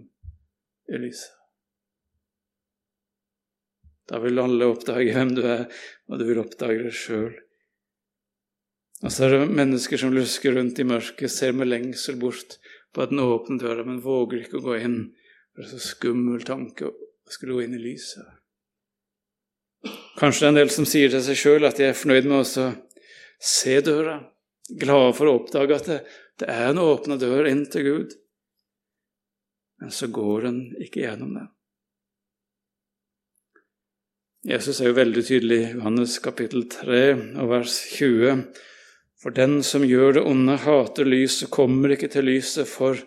i 0.88 1.00
lyset. 1.00 1.34
Da 4.08 4.20
vil 4.24 4.40
alle 4.40 4.68
oppdage 4.72 5.12
hvem 5.12 5.34
du 5.36 5.42
er, 5.44 5.66
og 6.08 6.20
du 6.20 6.24
vil 6.28 6.40
oppdage 6.40 6.86
det 6.86 6.94
sjøl. 6.96 7.34
Og 9.04 9.12
så 9.14 9.26
er 9.26 9.34
det 9.34 9.52
mennesker 9.54 10.00
som 10.00 10.14
lusker 10.14 10.56
rundt 10.58 10.80
i 10.82 10.86
mørket, 10.86 11.30
ser 11.30 11.54
med 11.54 11.70
lengsel 11.70 12.18
bort 12.18 12.58
på 12.94 13.04
at 13.04 13.12
den 13.12 13.22
åpne 13.22 13.60
døra, 13.60 13.84
men 13.86 14.02
våger 14.02 14.42
ikke 14.42 14.58
å 14.58 14.64
gå 14.64 14.78
inn. 14.80 14.98
Det 15.54 15.64
er 15.64 15.70
så 15.70 15.78
skummel 15.82 16.42
tanke 16.46 16.88
å 16.88 16.94
skru 17.30 17.60
inn 17.62 17.76
i 17.78 17.82
lyset. 17.82 18.26
Kanskje 20.18 20.42
det 20.42 20.48
er 20.48 20.50
en 20.50 20.58
del 20.58 20.72
som 20.74 20.86
sier 20.88 21.12
til 21.12 21.22
seg 21.22 21.38
sjøl 21.38 21.68
at 21.68 21.78
de 21.78 21.86
er 21.86 21.98
fornøyd 21.98 22.26
med 22.26 22.40
å 22.42 22.70
se 23.38 23.76
døra, 23.86 24.16
glade 24.80 25.12
for 25.14 25.30
å 25.30 25.36
oppdage 25.38 25.76
at 25.76 25.90
det, 25.90 25.98
det 26.42 26.48
er 26.50 26.72
en 26.72 26.82
åpna 26.82 27.18
dør 27.20 27.46
inn 27.50 27.62
til 27.70 27.86
Gud. 27.86 28.16
Men 29.78 29.94
så 29.94 30.08
går 30.10 30.48
den 30.48 30.58
ikke 30.82 31.04
gjennom 31.04 31.36
den. 31.38 31.52
Jesus 34.48 34.80
er 34.80 34.90
jo 34.90 34.98
veldig 34.98 35.22
tydelig 35.26 35.58
i 35.60 35.70
Johannes 35.76 36.16
kapittel 36.24 36.66
3 36.70 37.02
og 37.42 37.50
vers 37.52 37.74
20. 37.94 38.46
For 39.22 39.34
den 39.34 39.62
som 39.66 39.82
gjør 39.86 40.18
det 40.18 40.26
onde, 40.30 40.54
hater 40.62 41.08
lyset, 41.08 41.50
kommer 41.50 41.94
ikke 41.94 42.10
til 42.12 42.28
lyset 42.28 42.68
for 42.70 42.98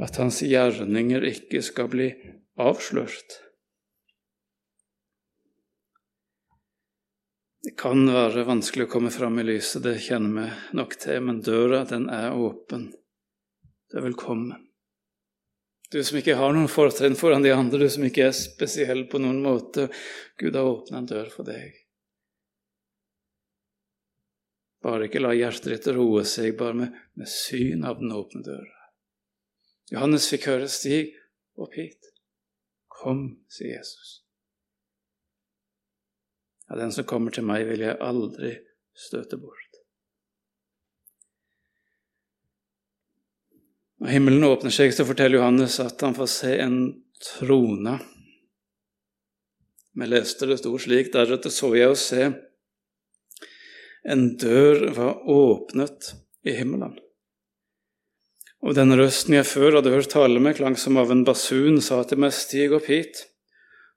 at 0.00 0.16
hans 0.20 0.40
gjerninger 0.44 1.24
ikke 1.28 1.60
skal 1.64 1.90
bli 1.92 2.10
avslørt. 2.60 3.40
Det 7.66 7.74
kan 7.76 8.06
være 8.08 8.46
vanskelig 8.46 8.86
å 8.86 8.90
komme 8.92 9.10
fram 9.10 9.40
i 9.42 9.44
lyset, 9.44 9.82
det 9.84 9.98
kjenner 10.04 10.36
vi 10.38 10.76
nok 10.78 10.94
til, 11.02 11.18
men 11.26 11.42
døra, 11.44 11.82
den 11.88 12.06
er 12.14 12.36
åpen. 12.36 12.92
Det 13.90 13.98
er 13.98 14.06
velkommen. 14.06 14.62
Du 15.90 15.98
som 16.04 16.18
ikke 16.18 16.38
har 16.38 16.54
noen 16.54 16.70
fortrinn 16.70 17.18
foran 17.18 17.44
de 17.44 17.52
andre, 17.54 17.84
du 17.84 17.90
som 17.90 18.06
ikke 18.06 18.28
er 18.28 18.38
spesiell 18.38 19.04
på 19.10 19.20
noen 19.22 19.42
måte. 19.42 19.88
Gud 20.38 20.56
har 20.58 20.66
åpna 20.66 21.02
en 21.02 21.10
dør 21.10 21.28
for 21.30 21.46
deg. 21.46 21.85
Bare 24.86 25.08
ikke 25.08 25.18
la 25.18 25.32
hjertet 25.34 25.72
ditt 25.72 25.88
roe 25.96 26.22
seg 26.28 26.54
bare 26.58 26.78
med, 26.78 26.98
med 27.18 27.30
syn 27.30 27.82
av 27.88 27.98
den 27.98 28.12
åpne 28.14 28.44
døra. 28.46 28.84
Johannes 29.90 30.28
fikk 30.30 30.46
høre 30.50 30.68
'Stig 30.70 31.16
opp 31.58 31.74
hit'. 31.74 32.12
Kom, 32.96 33.26
sier 33.50 33.76
Jesus. 33.76 34.20
Ja, 36.68 36.78
den 36.78 36.94
som 36.94 37.06
kommer 37.06 37.34
til 37.34 37.46
meg, 37.46 37.66
vil 37.68 37.82
jeg 37.82 37.98
aldri 38.02 38.52
støte 38.94 39.38
bort. 39.38 39.80
Når 44.02 44.12
himmelen 44.12 44.46
åpner 44.46 44.74
seg, 44.74 44.94
så 44.94 45.06
forteller 45.08 45.40
Johannes 45.40 45.78
at 45.82 46.02
han 46.04 46.14
får 46.14 46.30
se 46.30 46.56
en 46.62 46.80
trone. 47.22 47.98
Vi 49.96 50.08
leste 50.10 50.46
det 50.46 50.60
stort 50.60 50.84
slik, 50.84 51.12
deretter 51.14 51.50
så 51.50 51.72
jeg 51.74 51.90
å 51.90 51.98
se 51.98 52.26
en 54.06 54.28
dør 54.38 54.88
var 54.96 55.22
åpnet 55.30 56.12
i 56.46 56.54
himmelen. 56.56 56.96
Og 58.66 58.74
den 58.78 58.94
røsten 58.98 59.36
jeg 59.36 59.46
før 59.46 59.78
hadde 59.78 59.92
hørt 59.92 60.10
tale 60.10 60.42
med, 60.42 60.56
klang 60.58 60.78
som 60.80 60.98
av 60.98 61.12
en 61.12 61.24
basun, 61.26 61.80
sa 61.84 62.00
til 62.06 62.22
meg, 62.22 62.34
stig 62.34 62.72
opp 62.74 62.88
hit, 62.90 63.26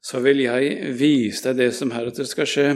så 0.02 0.22
vil 0.24 0.44
jeg 0.44 0.94
vise 1.00 1.48
deg 1.48 1.62
det 1.62 1.70
som 1.78 1.94
heretter 1.96 2.28
skal 2.28 2.50
skje. 2.50 2.70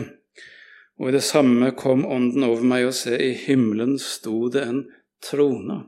Og 1.02 1.10
i 1.10 1.16
det 1.16 1.24
samme 1.26 1.74
kom 1.78 2.06
ånden 2.06 2.46
over 2.48 2.66
meg, 2.66 2.88
og 2.90 2.98
se, 2.98 3.18
i 3.18 3.34
himmelen 3.46 3.98
sto 4.02 4.48
det 4.54 4.66
en 4.70 4.86
trone 5.24 5.84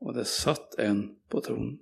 og 0.00 0.16
det 0.16 0.26
satt 0.28 0.78
en 0.80 1.02
på 1.30 1.42
tronen. 1.44 1.78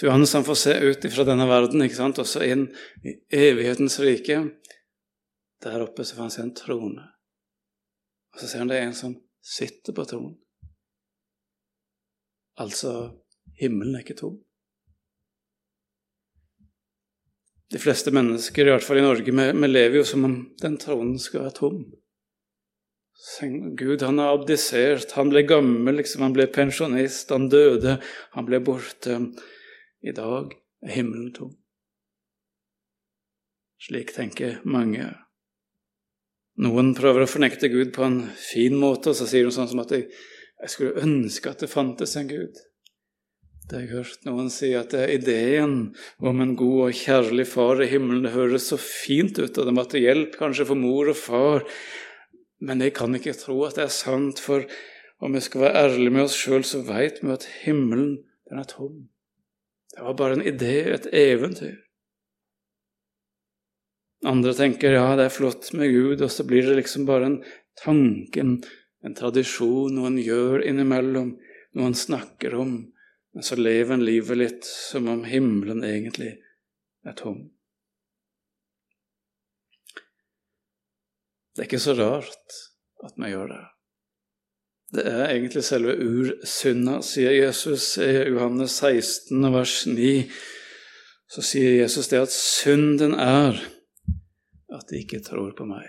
Så 0.00 0.06
Johannes 0.06 0.32
han 0.32 0.44
får 0.44 0.54
se 0.54 0.72
ut 0.72 1.02
fra 1.12 1.24
denne 1.28 1.44
verden, 1.44 1.82
ikke 1.84 1.98
sant? 1.98 2.18
også 2.22 2.40
inn 2.48 2.62
i 3.04 3.12
evighetens 3.36 3.98
rike. 4.00 4.38
Der 5.60 5.82
oppe 5.84 6.06
så 6.08 6.16
får 6.16 6.24
han 6.24 6.32
se 6.32 6.44
en 6.46 6.54
trone. 6.56 7.04
Og 8.32 8.40
så 8.40 8.48
ser 8.48 8.62
han 8.62 8.70
det 8.70 8.78
er 8.78 8.86
en 8.86 8.96
som 8.96 9.12
sitter 9.44 9.92
på 9.92 10.06
tronen. 10.08 10.38
Altså 12.64 12.94
himmelen 13.60 14.00
er 14.00 14.06
ikke 14.06 14.16
tom. 14.22 14.40
De 17.68 17.84
fleste 17.84 18.08
mennesker, 18.08 18.64
i 18.64 18.72
hvert 18.72 18.88
fall 18.88 19.02
i 19.02 19.04
Norge, 19.04 19.36
vi, 19.36 19.70
lever 19.74 20.00
jo 20.00 20.08
som 20.08 20.24
om 20.24 20.40
den 20.64 20.80
tronen 20.80 21.20
skal 21.20 21.44
være 21.44 21.58
tom. 21.60 21.78
Gud, 23.76 24.00
han 24.00 24.24
har 24.24 24.32
abdisert. 24.40 25.12
Han 25.20 25.28
ble 25.28 25.44
gammel, 25.44 26.00
liksom. 26.00 26.24
han 26.24 26.40
ble 26.40 26.48
pensjonist. 26.48 27.36
Han 27.36 27.52
døde. 27.52 28.00
Han 28.32 28.48
ble 28.48 28.64
borte. 28.64 29.20
I 30.00 30.14
dag 30.16 30.54
er 30.84 30.94
himmelen 30.94 31.32
tom. 31.36 31.52
Slik 33.80 34.12
tenker 34.16 34.58
mange. 34.64 35.06
Noen 36.60 36.92
prøver 36.96 37.24
å 37.24 37.30
fornekte 37.30 37.70
Gud 37.72 37.94
på 37.96 38.04
en 38.04 38.18
fin 38.36 38.76
måte, 38.76 39.12
og 39.12 39.16
så 39.16 39.28
sier 39.28 39.46
de 39.46 39.54
sånn 39.54 39.70
som 39.70 39.80
at 39.84 39.94
jeg, 39.94 40.10
jeg 40.60 40.74
skulle 40.74 41.04
ønske 41.04 41.52
at 41.52 41.64
det 41.64 41.70
fantes 41.72 42.16
en 42.20 42.28
Gud. 42.28 42.58
Det 43.70 43.78
har 43.78 43.86
jeg 43.86 43.94
hørt 43.94 44.26
noen 44.26 44.50
si 44.52 44.72
at 44.74 44.92
det 44.92 45.04
er 45.04 45.14
ideen 45.14 45.74
om 46.18 46.42
en 46.42 46.56
god 46.58 46.88
og 46.88 47.00
kjærlig 47.00 47.46
far 47.48 47.80
i 47.80 47.88
himmelen. 47.88 48.26
Det 48.26 48.34
høres 48.34 48.68
så 48.72 48.80
fint 48.80 49.38
ut, 49.38 49.52
og 49.54 49.68
det 49.68 49.76
måtte 49.76 50.02
hjelp 50.02 50.36
kanskje 50.40 50.66
for 50.72 50.80
mor 50.80 51.12
og 51.12 51.16
far 51.16 51.68
men 52.60 52.82
jeg 52.84 52.94
kan 52.96 53.14
ikke 53.16 53.36
tro 53.40 53.56
at 53.64 53.78
det 53.78 53.86
er 53.86 53.94
sant, 53.94 54.40
for 54.40 54.66
om 55.24 55.36
vi 55.36 55.40
skal 55.44 55.64
være 55.64 55.84
ærlige 55.86 56.12
med 56.12 56.26
oss 56.26 56.36
sjøl, 56.36 56.64
så 56.64 56.82
veit 56.84 57.22
vi 57.24 57.32
at 57.32 57.48
himmelen, 57.64 58.18
den 58.48 58.60
er 58.60 58.68
tom. 58.68 59.08
Det 60.00 60.04
var 60.04 60.14
bare 60.14 60.32
en 60.32 60.42
idé, 60.42 60.76
et 60.94 61.06
eventyr. 61.12 61.74
Andre 64.24 64.54
tenker 64.56 64.94
ja, 64.96 65.02
det 65.16 65.26
er 65.28 65.34
flott 65.34 65.66
med 65.76 65.92
Gud, 65.92 66.22
og 66.24 66.30
så 66.32 66.46
blir 66.48 66.64
det 66.64 66.78
liksom 66.78 67.04
bare 67.04 67.26
en 67.28 67.34
tanke, 67.82 68.40
en 68.40 69.16
tradisjon, 69.18 69.92
noe 69.92 70.08
en 70.08 70.16
gjør 70.16 70.64
innimellom, 70.64 71.34
noe 71.76 71.90
en 71.90 71.98
snakker 72.00 72.56
om, 72.56 72.72
men 73.36 73.44
så 73.44 73.60
lever 73.60 73.98
en 73.98 74.06
livet 74.08 74.40
litt 74.40 74.64
som 74.64 75.10
om 75.12 75.20
himmelen 75.28 75.84
egentlig 75.84 76.30
er 77.04 77.18
tom. 77.20 77.42
Det 81.52 81.66
er 81.66 81.68
ikke 81.68 81.84
så 81.90 81.98
rart 82.00 82.60
at 83.04 83.20
vi 83.20 83.34
gjør 83.34 83.52
det. 83.52 83.62
Det 84.90 85.04
er 85.06 85.28
egentlig 85.28 85.62
selve 85.62 85.94
ursynda, 86.02 86.96
sier 87.06 87.30
Jesus 87.30 87.92
i 88.02 88.10
Johannes 88.32 88.74
16, 88.80 89.44
vers 89.54 89.74
9. 89.86 90.08
Så 91.30 91.44
sier 91.46 91.76
Jesus 91.84 92.10
det 92.10 92.18
at 92.24 92.34
synden 92.34 93.14
er 93.14 93.60
at 94.74 94.90
de 94.90 94.98
ikke 94.98 95.22
tror 95.22 95.52
på 95.54 95.66
meg. 95.68 95.86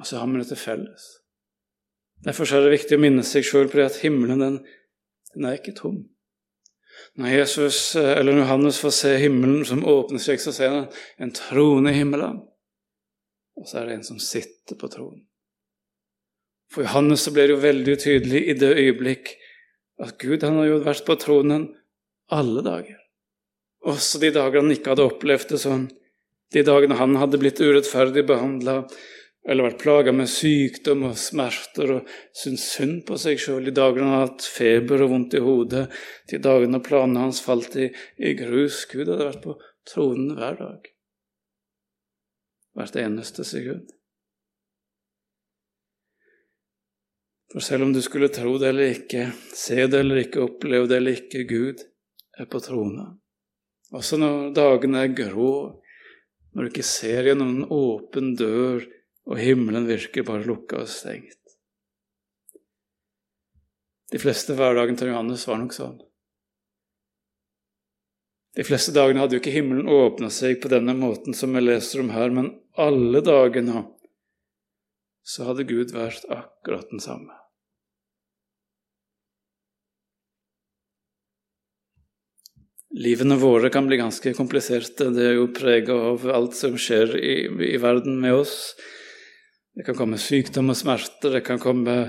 Og 0.00 0.06
så 0.08 0.20
har 0.20 0.28
vi 0.28 0.42
det 0.42 0.48
til 0.48 0.60
felles. 0.60 1.08
Derfor 2.24 2.44
er 2.52 2.66
det 2.66 2.76
viktig 2.76 2.98
å 2.98 3.00
minne 3.00 3.24
seg 3.24 3.44
sjøl 3.48 3.68
på 3.72 3.80
det 3.80 3.88
at 3.88 4.00
himmelen 4.04 4.44
den, 4.44 4.60
den 5.32 5.48
er 5.48 5.56
ikke 5.56 5.76
tom. 5.76 6.02
Når 7.16 7.32
Jesus, 7.32 7.96
eh, 7.96 8.12
eller 8.18 8.36
Johannes 8.42 8.80
får 8.80 8.92
se 8.92 9.16
himmelen 9.22 9.64
som 9.64 9.86
åpner 9.88 10.20
seg, 10.20 10.40
så 10.40 10.52
ser 10.52 10.74
han 10.74 10.86
en 11.16 11.32
trone 11.32 11.92
i 11.92 11.96
himmelen. 11.96 12.42
Og 13.56 13.68
så 13.68 13.80
er 13.80 13.88
det 13.88 13.98
en 13.98 14.08
som 14.12 14.20
sitter 14.20 14.76
på 14.76 14.88
tronen. 14.92 15.29
For 16.70 16.86
Johannes 16.86 17.26
ble 17.34 17.48
det 17.48 17.54
jo 17.56 17.62
veldig 17.64 17.94
tydelig 17.98 18.42
i 18.46 18.56
det 18.58 18.70
øyeblikk 18.78 19.34
at 20.00 20.16
Gud 20.22 20.44
han 20.46 20.60
har 20.60 20.68
jo 20.70 20.82
vært 20.84 21.04
på 21.06 21.16
tronen 21.20 21.68
alle 22.30 22.62
dager. 22.64 22.98
Også 23.90 24.20
de 24.22 24.30
dagene 24.34 24.68
han 24.68 24.76
ikke 24.76 24.92
hadde 24.92 25.08
opplevd 25.08 25.54
det 25.54 25.62
sånn, 25.64 25.88
de 26.54 26.62
dagene 26.66 26.98
han 26.98 27.16
hadde 27.18 27.40
blitt 27.40 27.62
urettferdig 27.62 28.24
behandla 28.28 28.84
eller 29.48 29.70
vært 29.70 29.80
plaga 29.80 30.12
med 30.12 30.28
sykdom 30.28 31.06
og 31.08 31.18
smerter 31.18 31.94
og 31.94 32.10
syntes 32.36 32.66
synd 32.74 33.04
på 33.08 33.16
seg 33.20 33.40
sjøl, 33.40 33.62
de 33.64 33.74
dagene 33.74 34.06
han 34.06 34.18
hadde 34.18 34.32
hatt 34.34 34.48
feber 34.52 35.04
og 35.04 35.12
vondt 35.14 35.36
i 35.38 35.44
hodet, 35.44 35.86
de 36.28 36.40
dagene 36.44 36.82
planene 36.84 37.24
hans 37.24 37.40
falt 37.44 37.78
i, 37.80 37.88
i 38.20 38.34
grus 38.38 38.82
Gud 38.90 39.06
hadde 39.06 39.30
vært 39.30 39.44
på 39.46 39.56
tronen 39.88 40.34
hver 40.36 40.60
dag. 40.60 40.90
Hvert 42.76 43.00
eneste 43.00 43.46
sekund. 43.48 43.88
For 47.50 47.64
selv 47.64 47.88
om 47.88 47.92
du 47.92 47.98
skulle 48.02 48.30
tro 48.30 48.54
det 48.62 48.68
eller 48.70 48.92
ikke, 48.94 49.30
se 49.58 49.86
det 49.90 50.04
eller 50.04 50.22
ikke, 50.22 50.44
oppleve 50.46 50.86
det 50.90 51.00
eller 51.00 51.18
ikke, 51.18 51.46
Gud 51.50 51.82
er 52.38 52.46
på 52.50 52.60
trona. 52.62 53.08
Også 53.90 54.20
når 54.20 54.52
dagene 54.54 55.02
er 55.02 55.16
grå, 55.18 55.54
når 56.54 56.62
du 56.62 56.70
ikke 56.70 56.86
ser 56.86 57.26
gjennom 57.26 57.56
en 57.56 57.66
åpen 57.74 58.36
dør, 58.38 58.86
og 59.30 59.38
himmelen 59.38 59.88
virker 59.90 60.26
bare 60.26 60.46
lukka 60.46 60.84
og 60.84 60.90
stengt. 60.90 61.38
De 64.10 64.18
fleste 64.18 64.54
hverdagen 64.58 64.98
til 64.98 65.12
Johannes 65.12 65.46
var 65.46 65.60
nok 65.60 65.74
sånn. 65.74 65.98
De 68.58 68.66
fleste 68.66 68.94
dagene 68.94 69.22
hadde 69.22 69.36
jo 69.36 69.42
ikke 69.42 69.54
himmelen 69.54 69.90
åpna 69.90 70.30
seg 70.34 70.58
på 70.62 70.70
denne 70.70 70.96
måten 70.98 71.36
som 71.38 71.54
vi 71.54 71.62
leser 71.62 72.02
om 72.02 72.10
her, 72.14 72.34
men 72.34 72.50
alle 72.78 73.22
dagene 73.22 73.84
så 75.26 75.46
hadde 75.50 75.68
Gud 75.70 75.94
vært 75.94 76.26
akkurat 76.30 76.90
den 76.90 77.02
samme. 77.02 77.39
Livene 82.90 83.36
våre 83.38 83.70
kan 83.70 83.86
bli 83.86 84.00
ganske 84.00 84.32
kompliserte. 84.34 85.12
Det 85.14 85.26
er 85.28 85.36
jo 85.38 85.50
prega 85.54 85.94
av 86.10 86.24
alt 86.34 86.56
som 86.58 86.74
skjer 86.74 87.14
i, 87.20 87.34
i, 87.46 87.76
verden 87.78 88.18
med 88.22 88.40
oss. 88.40 88.74
Det 89.76 89.86
kan 89.86 89.94
komme 89.94 90.18
sykdom 90.18 90.72
og 90.72 90.78
smerter, 90.78 91.36
det 91.36 91.44
kan 91.46 91.60
komme 91.62 92.00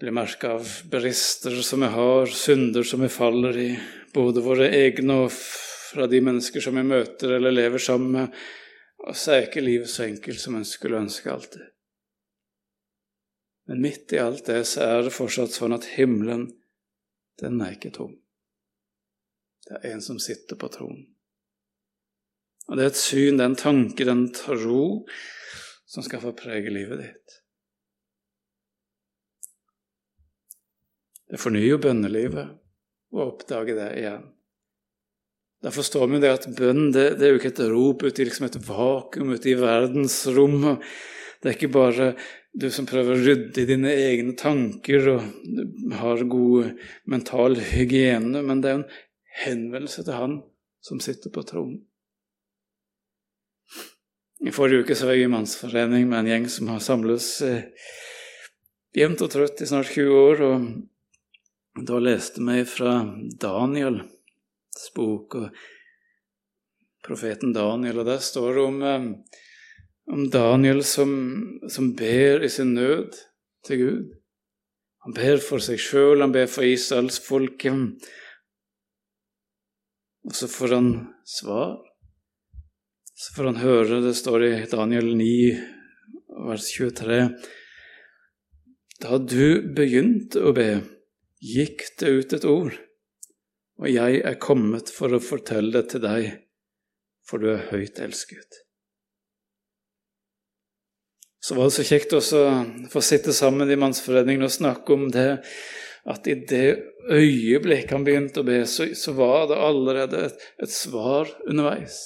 bli 0.00 0.12
merka 0.14 0.54
av 0.56 0.70
brister 0.88 1.58
som 1.60 1.84
vi 1.84 1.90
har, 1.92 2.32
synder 2.32 2.86
som 2.86 3.04
vi 3.04 3.10
faller 3.12 3.58
i, 3.60 3.68
både 4.14 4.40
våre 4.40 4.70
egne 4.72 5.18
og 5.26 5.34
fra 5.34 6.06
de 6.08 6.22
mennesker 6.24 6.64
som 6.64 6.78
vi 6.80 6.86
møter 6.88 7.36
eller 7.36 7.52
lever 7.52 7.82
sammen 7.82 8.16
med. 8.16 8.40
Og 9.04 9.18
så 9.18 9.34
er 9.34 9.46
ikke 9.50 9.66
livet 9.66 9.92
så 9.92 10.06
enkelt 10.06 10.40
som 10.40 10.56
en 10.56 10.64
skulle 10.64 11.02
ønske 11.02 11.28
alltid. 11.28 11.68
Men 13.68 13.84
midt 13.84 14.16
i 14.16 14.22
alt 14.22 14.48
det 14.48 14.62
så 14.70 14.86
er 14.86 15.06
det 15.06 15.14
fortsatt 15.14 15.52
sånn 15.52 15.76
at 15.76 15.92
himmelen, 15.98 16.48
den 17.42 17.60
er 17.60 17.76
ikke 17.76 17.92
tom. 17.92 18.21
Det 19.68 19.78
er 19.78 19.94
en 19.94 20.02
som 20.04 20.18
sitter 20.22 20.58
på 20.58 20.70
tronen. 20.72 21.06
Og 22.70 22.78
det 22.78 22.84
er 22.84 22.92
et 22.92 22.98
syn, 22.98 23.38
det 23.38 23.44
er 23.44 23.50
en 23.50 23.58
tanke, 23.58 24.04
det 24.04 24.10
er 24.10 24.16
en 24.16 24.28
tro 24.34 24.84
som 25.88 26.04
skal 26.06 26.22
få 26.22 26.34
prege 26.38 26.72
livet 26.72 27.02
ditt. 27.02 27.38
Det 31.32 31.40
fornyer 31.40 31.80
bønnelivet 31.80 32.52
å 33.12 33.26
oppdage 33.26 33.76
det 33.76 33.88
igjen. 34.02 34.24
Da 35.62 35.70
forstår 35.70 36.08
vi 36.10 36.20
det 36.22 36.32
at 36.34 36.48
bønn 36.58 36.90
det, 36.94 37.06
det 37.20 37.26
er 37.26 37.34
jo 37.34 37.40
ikke 37.40 37.52
et 37.54 37.66
rop 37.70 38.02
ut 38.02 38.18
i 38.18 38.26
liksom 38.26 38.48
et 38.48 38.58
vakuum 38.66 39.30
ute 39.36 39.52
i 39.52 39.58
verdensrommet. 39.58 40.82
Det 41.42 41.50
er 41.50 41.56
ikke 41.56 41.74
bare 41.74 42.08
du 42.52 42.66
som 42.74 42.86
prøver 42.88 43.14
å 43.14 43.22
rydde 43.22 43.62
i 43.62 43.68
dine 43.68 43.92
egne 43.94 44.34
tanker 44.38 45.06
og 45.14 45.94
har 46.00 46.24
god 46.28 46.74
mental 47.08 47.56
hygiene, 47.70 48.42
men 48.44 48.60
det 48.60 48.70
er 48.70 48.76
jo 48.76 48.82
en 48.82 48.90
henvendelse 49.44 50.04
til 50.04 50.18
Han 50.18 50.38
som 50.82 51.00
sitter 51.00 51.30
på 51.30 51.44
tronen. 51.46 51.80
I 54.42 54.50
forrige 54.50 54.82
uke 54.82 54.94
så 54.98 55.06
var 55.06 55.14
jeg 55.14 55.28
i 55.28 55.30
mannsforening 55.30 56.08
med 56.10 56.24
en 56.24 56.30
gjeng 56.32 56.46
som 56.50 56.70
har 56.72 56.80
samles 56.82 57.26
eh, 57.46 57.68
jevnt 58.98 59.22
og 59.22 59.30
trøtt 59.30 59.62
i 59.62 59.68
snart 59.70 59.92
20 59.94 60.16
år. 60.18 60.42
og 60.48 61.84
Da 61.86 62.00
leste 62.02 62.42
vi 62.42 62.64
fra 62.66 62.96
Daniels 63.44 64.88
bok 64.96 65.36
og 65.38 65.62
profeten 67.06 67.54
Daniel, 67.54 68.02
og 68.02 68.08
der 68.10 68.18
står 68.18 68.58
det 68.58 68.64
om, 68.64 68.82
eh, 68.82 69.06
om 70.10 70.26
Daniel 70.30 70.82
som, 70.82 71.12
som 71.70 71.92
ber 71.94 72.42
i 72.42 72.50
sin 72.50 72.74
nød 72.74 73.14
til 73.66 73.78
Gud. 73.78 74.10
Han 75.06 75.14
ber 75.14 75.38
for 75.42 75.62
seg 75.62 75.78
sjøl, 75.82 76.20
han 76.22 76.34
ber 76.34 76.50
for 76.50 76.66
Israels 76.66 77.18
Israelsfolket. 77.18 78.10
Og 80.28 80.36
så 80.38 80.48
får 80.48 80.74
han 80.76 80.90
svar. 81.26 81.76
Så 83.14 83.34
får 83.36 83.50
han 83.50 83.60
høre, 83.62 84.00
det 84.02 84.14
står 84.18 84.46
i 84.46 84.52
Daniel 84.70 85.12
9, 85.18 85.28
vers 86.48 86.70
23 86.74 87.18
Da 89.02 89.18
du 89.18 89.74
begynte 89.76 90.42
å 90.42 90.54
be, 90.56 90.70
gikk 91.42 91.84
det 92.00 92.10
ut 92.16 92.34
et 92.38 92.46
ord, 92.48 92.78
og 93.82 93.88
jeg 93.90 94.22
er 94.22 94.42
kommet 94.42 94.90
for 94.94 95.14
å 95.14 95.22
fortelle 95.22 95.74
det 95.74 95.88
til 95.92 96.04
deg, 96.04 96.28
for 97.26 97.42
du 97.42 97.50
er 97.52 97.66
høyt 97.72 97.98
elsket. 98.02 98.62
Så 101.42 101.56
var 101.58 101.66
det 101.66 101.74
så 101.74 101.86
kjekt 101.86 102.14
også 102.14 102.42
å 102.46 102.58
få 102.92 103.02
sitte 103.02 103.34
sammen 103.34 103.70
i 103.70 103.78
Mannsforeningen 103.78 104.46
og 104.46 104.54
snakke 104.54 104.94
om 104.94 105.08
det 105.10 105.42
at 106.08 106.26
i 106.26 106.34
det 106.34 106.82
øyeblikk 107.10 107.92
han 107.94 108.04
begynte 108.06 108.42
å 108.42 108.46
be, 108.46 108.62
så, 108.66 108.88
så 108.98 109.14
var 109.14 109.46
det 109.50 109.60
allerede 109.60 110.24
et, 110.28 110.48
et, 110.62 110.72
svar 110.72 111.30
underveis. 111.46 112.00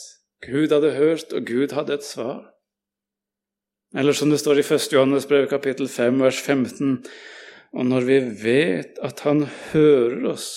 Gud 0.45 0.75
hadde 0.75 0.93
hørt, 0.99 1.33
og 1.33 1.49
Gud 1.49 1.73
hadde 1.77 1.97
et 1.97 2.05
svar. 2.05 2.43
Eller 3.97 4.17
som 4.17 4.29
det 4.33 4.43
står 4.43 4.61
i 4.61 4.67
1. 4.67 4.91
Johannes 4.93 5.29
brev 5.29 5.49
kapittel 5.49 5.89
5 5.89 6.21
vers 6.21 6.41
15.: 6.43 6.99
Og 7.73 7.87
når 7.89 8.09
vi 8.09 8.19
vet 8.43 8.99
at 9.05 9.23
Han 9.25 9.47
hører 9.73 10.27
oss, 10.33 10.51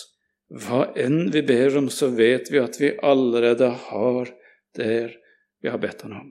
hva 0.50 0.90
enn 0.98 1.30
vi 1.32 1.44
ber 1.46 1.78
om, 1.78 1.88
så 1.94 2.10
vet 2.12 2.52
vi 2.52 2.60
at 2.60 2.80
vi 2.82 2.92
allerede 3.06 3.70
har 3.88 4.34
det 4.76 5.16
vi 5.62 5.72
har 5.72 5.80
bedt 5.80 6.04
Han 6.04 6.20
om. 6.20 6.30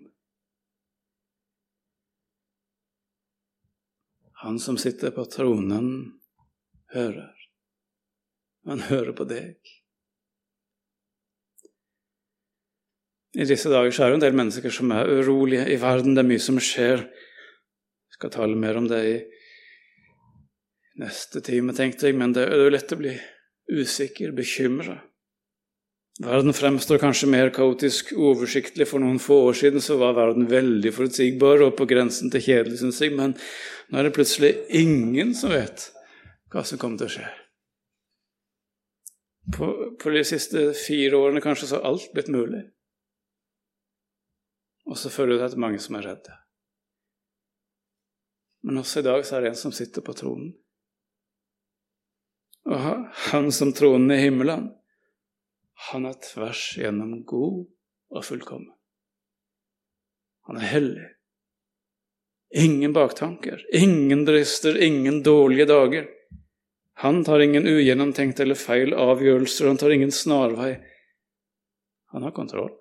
Han 4.44 4.58
som 4.62 4.76
sitter 4.78 5.10
på 5.10 5.24
tronen, 5.24 6.17
hører. 6.94 7.34
Han 8.68 8.84
hører 8.88 9.14
på 9.16 9.24
deg. 9.28 9.56
I 13.38 13.46
disse 13.48 13.70
dager 13.70 13.92
så 13.94 14.04
er 14.04 14.12
det 14.12 14.18
en 14.18 14.26
del 14.26 14.38
mennesker 14.38 14.72
som 14.72 14.92
er 14.92 15.08
urolige 15.08 15.68
i 15.70 15.76
verden. 15.80 16.16
Det 16.16 16.24
er 16.24 16.30
mye 16.30 16.42
som 16.42 16.58
skjer. 16.60 17.04
Jeg 17.04 18.16
skal 18.16 18.32
tale 18.34 18.58
mer 18.58 18.80
om 18.80 18.88
det 18.90 19.02
i 19.06 19.18
neste 20.98 21.42
time, 21.46 21.74
tenkte 21.76 22.08
jeg, 22.08 22.16
men 22.18 22.32
det 22.34 22.48
er 22.48 22.64
jo 22.64 22.72
lett 22.74 22.94
å 22.96 22.98
bli 22.98 23.12
usikker, 23.70 24.32
bekymra. 24.34 24.96
Verden 26.18 26.56
fremstår 26.56 26.98
kanskje 26.98 27.28
mer 27.30 27.52
kaotisk 27.54 28.10
oversiktlig. 28.16 28.88
For 28.90 28.98
noen 28.98 29.20
få 29.22 29.36
år 29.52 29.60
siden 29.60 29.84
så 29.84 30.00
var 30.00 30.16
verden 30.16 30.48
veldig 30.50 30.90
forutsigbar 30.96 31.62
og 31.68 31.76
på 31.78 31.86
grensen 31.86 32.32
til 32.34 32.42
kjedelig, 32.42 32.80
syns 32.80 32.98
jeg, 33.04 33.14
men 33.14 33.36
nå 33.88 34.00
er 34.00 34.08
det 34.08 34.16
plutselig 34.16 34.56
ingen 34.74 35.30
som 35.38 35.54
vet 35.54 35.92
hva 36.52 36.64
som 36.64 36.80
kommer 36.80 37.00
til 37.00 37.08
å 37.08 37.14
skje. 37.18 37.28
På, 39.56 39.68
på, 39.96 40.10
de 40.12 40.24
siste 40.28 40.64
fire 40.76 41.16
årene 41.16 41.40
kanskje 41.44 41.70
så 41.70 41.78
har 41.78 41.88
alt 41.88 42.10
blitt 42.12 42.28
mulig. 42.32 42.66
Og 44.88 44.96
så 45.00 45.12
føler 45.12 45.36
du 45.36 45.42
det 45.42 45.50
er 45.52 45.62
mange 45.64 45.80
som 45.80 45.96
er 45.96 46.08
redde. 46.08 46.36
Men 48.66 48.80
også 48.82 49.00
i 49.00 49.06
dag 49.06 49.24
så 49.24 49.36
er 49.36 49.44
det 49.44 49.52
en 49.52 49.60
som 49.60 49.72
sitter 49.72 50.04
på 50.04 50.16
tronen. 50.16 50.50
Og 52.68 52.80
han 53.30 53.48
som 53.54 53.72
tronen 53.72 54.12
i 54.12 54.20
himmelen, 54.20 54.66
han 55.88 56.08
er 56.08 56.18
tvers 56.20 56.74
igjennom 56.76 57.22
god 57.28 57.62
og 58.12 58.26
fullkommen. 58.26 58.74
Han 60.48 60.60
er 60.60 60.68
hellig. 60.72 61.06
Ingen 62.56 62.92
baktanker, 62.96 63.60
ingen 63.76 64.24
drister, 64.24 64.76
ingen 64.84 65.22
dårlige 65.22 65.68
dager. 65.68 66.08
Han 67.04 67.22
tar 67.24 67.44
ingen 67.44 67.66
ugjennomtenkte 67.70 68.42
eller 68.42 68.58
feil 68.58 68.94
avgjørelser, 68.96 69.68
han 69.70 69.78
tar 69.78 69.94
ingen 69.94 70.12
snarvei. 70.14 70.72
Han 72.14 72.24
har 72.26 72.34
kontroll. 72.34 72.72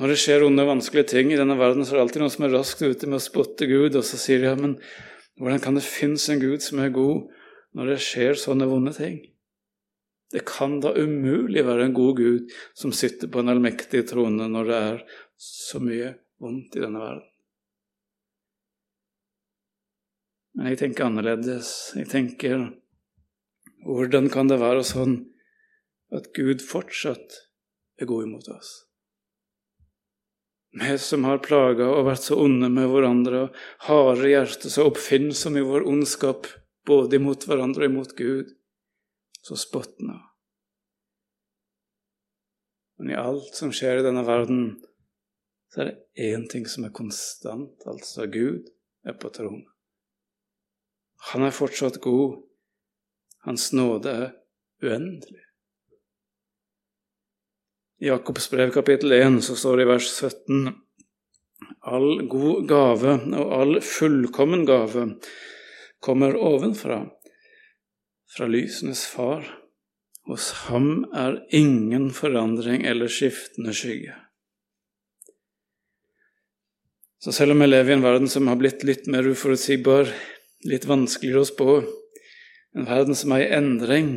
Når 0.00 0.10
det 0.10 0.16
skjer 0.18 0.42
onde, 0.46 0.64
vanskelige 0.66 1.12
ting 1.12 1.30
i 1.30 1.38
denne 1.38 1.54
verden, 1.58 1.84
så 1.84 1.94
er 1.94 2.00
det 2.00 2.06
alltid 2.06 2.24
noen 2.24 2.32
som 2.34 2.46
er 2.46 2.56
raskt 2.56 2.80
ute 2.82 3.10
med 3.10 3.20
å 3.20 3.22
spotte 3.22 3.68
Gud, 3.70 3.94
og 3.94 4.06
så 4.06 4.18
sier 4.18 4.40
de 4.42 4.48
ja, 4.48 4.56
men 4.58 4.78
hvordan 5.38 5.60
kan 5.62 5.78
det 5.78 5.84
finnes 5.86 6.24
en 6.32 6.42
Gud 6.42 6.64
som 6.64 6.80
er 6.82 6.94
god 6.94 7.28
når 7.76 7.92
det 7.92 8.00
skjer 8.06 8.40
sånne 8.40 8.66
vonde 8.70 8.94
ting? 8.96 9.20
Det 10.34 10.42
kan 10.48 10.80
da 10.82 10.94
umulig 10.96 11.62
være 11.66 11.86
en 11.86 11.94
god 11.94 12.18
Gud 12.18 12.56
som 12.74 12.94
sitter 12.96 13.30
på 13.30 13.42
en 13.42 13.52
allmektig 13.52 14.02
trone 14.10 14.48
når 14.50 14.70
det 14.70 14.80
er 14.88 15.04
så 15.38 15.78
mye 15.82 16.14
vondt 16.42 16.74
i 16.74 16.82
denne 16.82 17.02
verden. 17.02 17.28
Men 20.54 20.70
jeg 20.70 20.80
tenker 20.80 21.08
annerledes. 21.08 21.68
Jeg 21.98 22.08
tenker 22.12 22.68
hvordan 23.84 24.30
kan 24.32 24.48
det 24.48 24.60
være 24.62 24.84
sånn 24.86 25.18
at 26.14 26.30
Gud 26.36 26.62
fortsatt 26.64 27.40
er 28.00 28.08
god 28.08 28.28
imot 28.28 28.48
oss. 28.54 28.72
Vi 30.74 30.94
som 30.98 31.26
har 31.28 31.42
plaga 31.42 31.86
og 31.86 32.08
vært 32.08 32.24
så 32.26 32.38
onde 32.42 32.66
med 32.72 32.88
hverandre, 32.90 33.44
og 33.46 33.58
harde 33.86 34.30
hjerte, 34.30 34.70
så 34.70 34.88
oppfinnsomme 34.88 35.60
i 35.62 35.66
vår 35.66 35.86
ondskap, 35.86 36.48
både 36.86 37.20
imot 37.20 37.46
hverandre 37.46 37.86
og 37.86 37.92
imot 37.92 38.14
Gud, 38.18 38.50
så 39.44 39.58
spottende. 39.58 40.16
Men 42.98 43.12
i 43.12 43.18
alt 43.18 43.54
som 43.54 43.70
skjer 43.74 44.00
i 44.00 44.06
denne 44.06 44.24
verden, 44.26 44.64
så 45.70 45.84
er 45.84 45.92
det 45.92 46.26
én 46.32 46.48
ting 46.50 46.66
som 46.70 46.86
er 46.86 46.94
konstant, 46.94 47.86
altså 47.90 48.26
Gud 48.30 48.66
er 49.06 49.14
på 49.18 49.30
tronen. 49.34 49.66
Han 51.32 51.46
er 51.46 51.54
fortsatt 51.54 52.00
god. 52.04 52.42
Hans 53.44 53.70
nåde 53.76 54.12
er 54.12 54.30
uendelig. 54.84 55.40
I 58.00 58.10
Jakobs 58.10 58.50
brev 58.50 58.72
kapittel 58.74 59.12
1 59.16 59.38
så 59.44 59.56
står 59.56 59.76
det 59.76 59.84
i 59.86 59.90
vers 59.92 60.08
17 60.12 60.72
All 61.84 62.26
god 62.28 62.66
gave 62.68 63.14
og 63.38 63.52
all 63.58 63.78
fullkommen 63.84 64.64
gave 64.68 65.06
kommer 66.04 66.36
ovenfra, 66.36 66.98
fra 68.36 68.48
lysenes 68.50 69.06
far. 69.08 69.46
Hos 70.28 70.50
ham 70.66 71.04
er 71.16 71.38
ingen 71.52 72.10
forandring 72.12 72.84
eller 72.88 73.08
skiftende 73.12 73.72
skygge. 73.76 74.16
Så 77.24 77.32
selv 77.32 77.54
om 77.54 77.64
jeg 77.64 77.72
lever 77.72 77.92
i 77.92 77.96
en 77.96 78.04
verden 78.04 78.28
som 78.28 78.48
har 78.50 78.58
blitt 78.60 78.84
litt 78.84 79.06
mer 79.08 79.24
uforutsigbar, 79.24 80.10
litt 80.68 80.86
vanskeligere 80.88 81.44
å 81.44 81.48
spå, 81.48 81.70
en 82.74 82.88
verden 82.88 83.16
som 83.18 83.34
er 83.36 83.44
i 83.44 83.50
endring, 83.54 84.14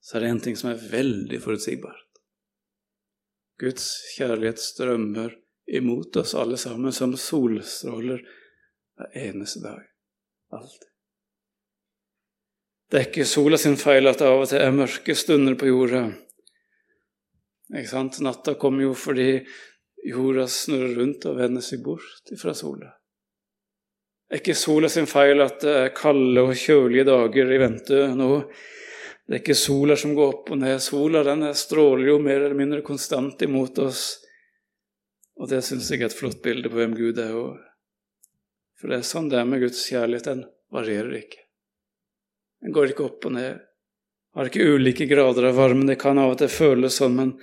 så 0.00 0.16
er 0.16 0.24
det 0.24 0.32
en 0.34 0.42
ting 0.44 0.58
som 0.58 0.70
er 0.70 0.82
veldig 0.92 1.40
forutsigbart. 1.42 2.02
Guds 3.58 3.88
kjærlighet 4.14 4.60
strømmer 4.60 5.32
imot 5.66 6.16
oss 6.20 6.34
alle 6.38 6.58
sammen 6.60 6.94
som 6.94 7.16
solstråler 7.18 8.20
hver 8.96 9.16
eneste 9.18 9.62
dag. 9.64 9.80
Alltid. 10.54 10.92
Det 12.86 13.00
er 13.00 13.08
ikke 13.08 13.26
sola 13.26 13.58
sin 13.58 13.74
feil 13.80 14.06
at 14.06 14.20
det 14.20 14.28
av 14.30 14.44
og 14.44 14.50
til 14.50 14.62
er 14.62 14.76
mørke 14.76 15.16
stunder 15.18 15.56
på 15.58 15.72
jorda. 15.72 16.04
Ikke 17.74 17.90
sant? 17.90 18.20
Natta 18.22 18.54
kommer 18.60 18.86
jo 18.86 18.92
fordi 18.94 19.40
jorda 20.06 20.46
snurrer 20.46 20.94
rundt 21.00 21.26
og 21.26 21.40
vender 21.40 21.64
seg 21.66 21.82
bort 21.82 22.30
fra 22.38 22.54
sola. 22.54 22.92
Det 24.26 24.34
er 24.34 24.42
ikke 24.42 24.58
sola 24.58 24.88
sin 24.90 25.06
feil 25.06 25.38
at 25.44 25.60
det 25.62 25.74
er 25.84 25.92
kalde 25.94 26.42
og 26.48 26.56
kjølige 26.58 27.06
dager 27.06 27.52
i 27.54 27.60
vente 27.62 28.00
nå. 28.18 28.30
Det 29.26 29.36
er 29.36 29.42
ikke 29.42 29.58
sola 29.58 29.94
som 29.98 30.16
går 30.18 30.32
opp 30.32 30.50
og 30.54 30.58
ned. 30.62 30.80
Sola 30.82 31.22
den 31.26 31.46
stråler 31.54 32.10
jo 32.10 32.16
mer 32.22 32.40
eller 32.40 32.58
mindre 32.58 32.82
konstant 32.86 33.42
imot 33.46 33.78
oss. 33.82 34.04
Og 35.38 35.50
det 35.50 35.60
syns 35.66 35.90
jeg 35.92 36.02
er 36.02 36.08
et 36.08 36.16
flott 36.16 36.40
bilde 36.42 36.70
på 36.72 36.78
hvem 36.78 36.94
Gud 36.98 37.18
er. 37.22 37.34
For 38.78 38.90
det 38.90 39.00
er 39.00 39.08
sånn 39.08 39.30
det 39.30 39.38
er 39.38 39.48
med 39.48 39.62
Guds 39.62 39.82
kjærlighet. 39.90 40.30
Den 40.30 40.44
varierer 40.74 41.18
ikke. 41.20 41.42
Den 42.62 42.74
går 42.74 42.94
ikke 42.94 43.06
opp 43.06 43.28
og 43.28 43.36
ned. 43.36 43.60
Har 44.36 44.50
ikke 44.50 44.66
ulike 44.74 45.06
grader 45.10 45.50
av 45.50 45.60
varme. 45.60 45.86
Det 45.88 45.98
kan 46.02 46.18
av 46.18 46.34
og 46.34 46.40
til 46.40 46.50
føles 46.52 46.98
sånn, 46.98 47.14
men 47.18 47.36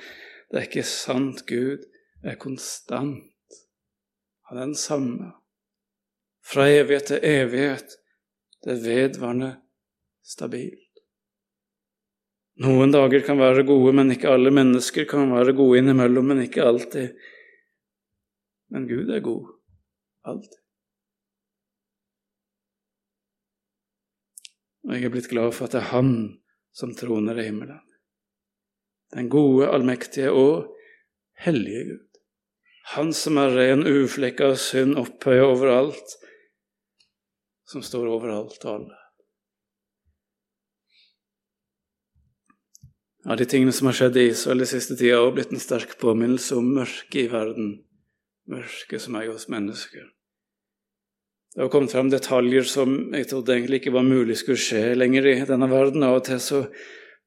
det 0.51 0.59
er 0.59 0.67
ikke 0.67 0.87
sant. 0.87 1.45
Gud 1.47 1.87
er 2.23 2.39
konstant. 2.41 3.59
Han 4.49 4.59
er 4.59 4.67
den 4.67 4.77
samme. 4.77 5.31
Fra 6.43 6.67
evighet 6.69 7.09
til 7.11 7.27
evighet. 7.27 7.99
Det 8.63 8.75
er 8.75 8.83
vedvarende 8.83 9.51
stabilt. 10.23 10.79
Noen 12.63 12.91
dager 12.93 13.23
kan 13.25 13.39
være 13.41 13.65
gode, 13.65 13.95
men 13.97 14.13
ikke 14.13 14.29
alle 14.29 14.51
mennesker 14.53 15.07
kan 15.09 15.31
være 15.33 15.55
gode 15.57 15.79
innimellom, 15.81 16.27
men 16.29 16.43
ikke 16.43 16.65
alltid. 16.65 17.15
Men 18.69 18.85
Gud 18.89 19.09
er 19.09 19.23
god 19.25 19.47
alltid. 20.29 20.59
Og 24.83 24.95
jeg 24.95 25.07
er 25.07 25.13
blitt 25.13 25.31
glad 25.31 25.53
for 25.55 25.65
at 25.65 25.75
det 25.75 25.81
er 25.81 25.91
Han 25.95 26.13
som 26.75 26.93
troner 26.97 27.39
i 27.39 27.47
himmelen. 27.47 27.81
Den 29.13 29.29
gode, 29.29 29.69
allmektige 29.69 30.31
og 30.31 30.73
hellige 31.39 31.85
Gud. 31.91 32.21
Han 32.93 33.13
som 33.15 33.37
er 33.39 33.53
ren, 33.55 33.85
uflekka 33.87 34.51
av 34.51 34.57
synd, 34.59 34.97
opphøya 34.99 35.45
overalt, 35.47 36.17
som 37.73 37.83
står 37.85 38.11
overalt 38.13 38.61
og 38.67 38.75
alle. 38.77 38.99
Ja, 43.23 43.37
De 43.39 43.47
tingene 43.47 43.71
som 43.71 43.87
har 43.87 43.95
skjedd 43.97 44.19
i 44.19 44.29
Israel 44.33 44.61
de 44.61 44.67
siste 44.67 44.97
tida, 44.99 45.21
har 45.21 45.31
blitt 45.35 45.53
en 45.55 45.61
sterk 45.63 45.95
påminnelse 46.01 46.57
om 46.59 46.73
mørket 46.75 47.21
i 47.23 47.29
verden, 47.31 47.77
mørket 48.51 49.01
som 49.01 49.15
er 49.15 49.29
i 49.29 49.31
oss 49.31 49.47
mennesker. 49.51 50.09
Det 51.53 51.61
har 51.61 51.69
kommet 51.71 51.93
frem 51.93 52.09
detaljer 52.09 52.65
som 52.67 52.95
jeg 53.13 53.29
trodde 53.29 53.53
egentlig 53.53 53.79
ikke 53.79 53.93
var 53.93 54.07
mulig 54.07 54.39
skulle 54.41 54.59
skje 54.59 54.95
lenger 54.97 55.27
i 55.29 55.35
denne 55.45 55.69
verden. 55.69 56.03
Av 56.03 56.17
og 56.17 56.25
til 56.25 56.41
så 56.41 56.63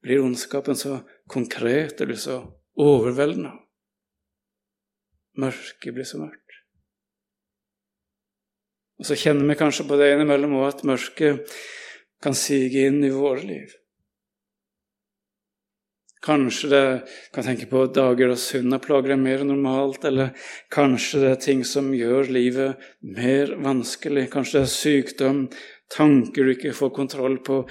blir 0.02 0.24
ondskapen 0.24 0.76
så 0.76 0.98
konkret, 1.30 1.94
det 1.98 2.08
blir 2.10 2.18
så 2.20 2.40
overveldende. 2.74 3.54
Mørket 5.38 5.94
blir 5.94 6.08
så 6.08 6.20
mørkt. 6.20 6.45
Og 9.06 9.12
så 9.12 9.22
kjenner 9.22 9.46
vi 9.46 9.54
kanskje 9.54 9.84
på 9.86 9.96
det 10.00 10.08
innimellom 10.16 10.56
òg 10.58 10.64
at 10.66 10.80
mørket 10.82 11.52
kan 12.18 12.34
sige 12.34 12.88
inn 12.88 13.04
i 13.06 13.12
våre 13.14 13.44
liv. 13.46 13.70
Kanskje 16.26 16.70
det 16.72 16.80
kan 17.30 17.46
tenke 17.46 17.68
på 17.70 17.84
dager 17.94 18.32
da 18.32 18.40
synda 18.40 18.80
plager 18.82 19.12
deg 19.12 19.22
mer 19.22 19.44
enn 19.44 19.52
normalt, 19.52 20.02
eller 20.10 20.34
kanskje 20.74 21.22
det 21.22 21.30
er 21.30 21.40
ting 21.44 21.62
som 21.62 21.94
gjør 21.94 22.32
livet 22.34 22.82
mer 22.98 23.54
vanskelig. 23.62 24.26
Kanskje 24.32 24.58
det 24.58 24.66
er 24.66 24.74
sykdom, 24.74 25.42
tanker 25.94 26.42
du 26.42 26.56
ikke 26.56 26.74
får 26.74 26.96
kontroll 26.98 27.38
på, 27.46 27.62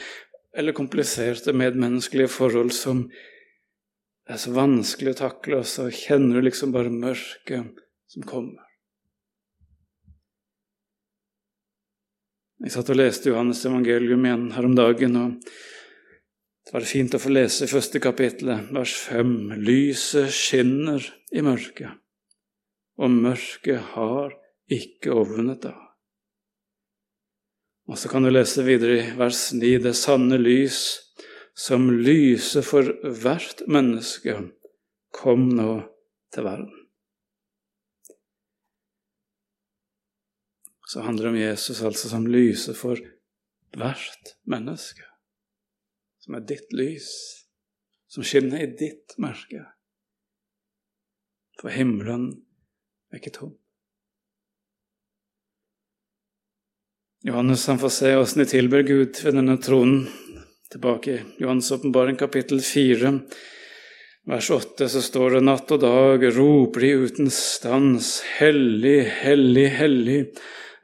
eller 0.56 0.78
kompliserte 0.78 1.52
medmenneskelige 1.52 2.32
forhold 2.32 2.72
som 2.72 3.10
er 4.32 4.40
så 4.40 4.56
vanskelig 4.56 5.18
å 5.18 5.24
takle, 5.26 5.66
og 5.66 5.68
så 5.68 5.92
kjenner 5.92 6.40
du 6.40 6.48
liksom 6.48 6.72
bare 6.72 6.96
mørket 6.96 7.84
som 8.08 8.24
kommer. 8.24 8.65
Jeg 12.66 12.74
satt 12.74 12.88
og 12.90 12.98
leste 12.98 13.30
Johannes 13.30 13.60
evangelium 13.70 14.24
igjen 14.26 14.46
her 14.56 14.66
om 14.66 14.72
dagen, 14.74 15.18
og 15.22 15.34
det 16.66 16.74
var 16.74 16.86
fint 16.90 17.14
å 17.14 17.20
få 17.22 17.30
lese 17.30 17.68
første 17.70 18.00
kapittelet, 18.02 18.72
vers 18.74 18.94
fem. 18.98 19.52
Lyset 19.62 20.34
skinner 20.34 21.06
i 21.30 21.44
mørket, 21.46 22.00
og 22.98 23.14
mørket 23.14 23.92
har 23.92 24.34
ikke 24.66 25.14
overvunnet 25.14 25.62
det. 25.68 25.76
Og 27.86 28.02
så 28.02 28.10
kan 28.10 28.26
du 28.26 28.32
lese 28.32 28.66
videre 28.66 28.98
i 28.98 29.12
vers 29.14 29.44
ni. 29.54 29.76
Det 29.78 29.94
sanne 29.94 30.42
lys 30.42 30.80
som 31.54 31.86
lyser 31.94 32.66
for 32.66 32.90
hvert 33.06 33.62
menneske, 33.70 34.40
kom 35.14 35.52
nå 35.54 35.84
til 36.34 36.50
verden. 36.50 36.85
Så 40.86 41.02
handler 41.02 41.24
det 41.24 41.34
om 41.34 41.40
Jesus 41.40 41.82
altså 41.82 42.10
som 42.12 42.28
lyser 42.30 42.78
for 42.78 43.00
hvert 43.76 44.36
menneske. 44.46 45.06
Som 46.22 46.38
er 46.38 46.46
ditt 46.48 46.74
lys, 46.74 47.10
som 48.10 48.26
skinner 48.26 48.64
i 48.64 48.72
ditt 48.78 49.18
mørke. 49.22 49.66
For 51.62 51.74
himmelen 51.74 52.30
er 53.12 53.22
ikke 53.22 53.34
tom. 53.36 53.56
Johannes 57.26 57.66
han 57.66 57.82
får 57.82 57.94
se 57.94 58.14
åssen 58.14 58.44
de 58.44 58.50
tilber 58.52 58.86
Gud 58.86 59.18
ved 59.26 59.34
denne 59.34 59.58
tronen 59.58 60.06
Tilbake 60.76 61.12
i 61.12 61.44
Johannes' 61.44 61.72
åpenbaring, 61.72 62.18
kapittel 62.18 62.60
4, 62.62 63.12
vers 64.28 64.48
8, 64.52 64.88
så 64.90 65.02
står 65.02 65.38
det 65.38 65.42
natt 65.46 65.70
og 65.72 65.80
dag 65.84 66.26
roper 66.36 66.84
de 66.84 66.90
uten 67.06 67.30
stans, 67.32 68.18
hellig, 68.40 68.98
hellig, 69.22 69.68
hellig 69.78 70.18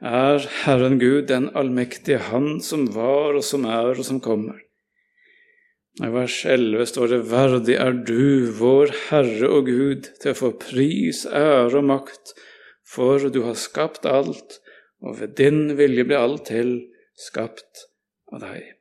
er 0.02 0.42
Herren 0.64 0.98
Gud, 0.98 1.28
den 1.30 1.48
allmektige 1.56 2.18
Han 2.30 2.60
som 2.60 2.88
var 2.94 3.38
og 3.38 3.44
som 3.46 3.64
er 3.70 3.94
og 3.94 4.04
som 4.06 4.20
kommer. 4.20 4.58
I 6.00 6.08
vers 6.08 6.38
11 6.48 6.88
står 6.88 7.10
det 7.12 7.20
Verdig 7.30 7.76
er 7.76 7.92
du, 7.92 8.48
vår 8.56 8.94
Herre 9.10 9.50
og 9.52 9.68
Gud, 9.68 10.08
til 10.22 10.32
å 10.32 10.38
få 10.38 10.52
pris, 10.58 11.26
ære 11.28 11.82
og 11.82 11.88
makt, 11.90 12.32
for 12.88 13.28
du 13.28 13.42
har 13.44 13.58
skapt 13.60 14.08
alt, 14.08 14.58
og 15.04 15.20
ved 15.20 15.36
din 15.36 15.76
vilje 15.76 16.06
ble 16.08 16.16
alt 16.16 16.46
til, 16.48 16.78
skapt 17.18 17.84
av 18.32 18.40
deg. 18.46 18.72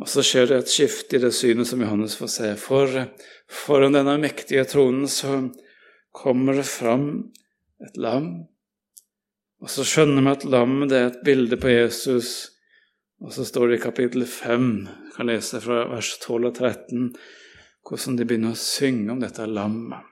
Og 0.00 0.08
så 0.10 0.24
skjer 0.26 0.48
det 0.50 0.62
et 0.62 0.72
skifte 0.72 1.18
i 1.18 1.22
det 1.22 1.30
synet 1.36 1.68
som 1.68 1.82
Johannes 1.84 2.16
får 2.18 2.32
se. 2.32 2.48
For 2.58 3.04
foran 3.46 3.94
denne 3.94 4.16
mektige 4.18 4.64
tronen 4.66 5.06
så 5.10 5.36
kommer 6.14 6.58
det 6.58 6.66
fram 6.66 7.06
et 7.84 8.00
lam. 8.00 8.48
Og 9.64 9.70
så 9.72 9.84
skjønner 9.88 10.20
vi 10.20 10.32
at 10.34 10.42
lammet 10.44 10.92
er 10.92 11.06
et 11.08 11.22
bilde 11.24 11.56
på 11.56 11.70
Jesus. 11.72 12.50
Og 13.24 13.32
så 13.32 13.46
står 13.48 13.70
det 13.70 13.78
i 13.78 13.84
kapittel 13.86 14.26
5, 14.28 14.66
kan 15.14 15.30
lese 15.30 15.60
fra 15.64 15.86
vers 15.88 16.10
12 16.20 16.50
og 16.50 16.52
13 16.52 17.06
hvordan 17.84 18.16
de 18.16 18.26
begynner 18.28 18.52
å 18.52 18.60
synge 18.60 19.12
om 19.12 19.20
dette 19.20 19.44
lammet. 19.48 20.04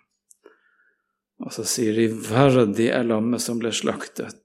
Og 1.42 1.52
så 1.52 1.64
sier 1.66 1.96
de 1.96 2.08
'verdig 2.08 2.88
er 2.92 3.08
lammet 3.08 3.42
som 3.42 3.58
ble 3.58 3.72
slaktet', 3.74 4.40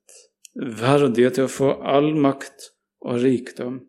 verdige 0.56 1.34
til 1.36 1.48
å 1.48 1.52
få 1.52 1.70
all 1.84 2.16
makt 2.16 2.72
og 3.06 3.22
rikdom, 3.22 3.82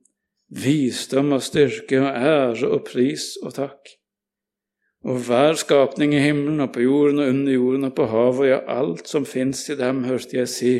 visdom 0.50 1.32
og 1.32 1.42
styrke 1.42 2.02
og 2.02 2.10
ære 2.10 2.68
og 2.68 2.84
pris 2.90 3.36
og 3.42 3.54
takk. 3.54 3.94
Og 5.06 5.22
hver 5.24 5.54
skapning 5.54 6.12
i 6.14 6.20
himmelen 6.20 6.60
og 6.60 6.72
på 6.74 6.82
jorden 6.82 7.22
og 7.22 7.30
under 7.30 7.52
jorden 7.52 7.84
og 7.88 7.94
på 7.94 8.08
havet, 8.10 8.40
og 8.40 8.48
ja, 8.50 8.58
alt 8.66 9.08
som 9.08 9.24
fins 9.24 9.68
i 9.70 9.78
dem, 9.78 10.02
hørte 10.04 10.36
jeg 10.36 10.48
si, 10.52 10.72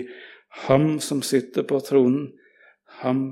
Ham 0.49 0.99
som 1.01 1.23
sitter 1.23 1.67
på 1.69 1.81
tronen, 1.85 2.33
ham 3.03 3.23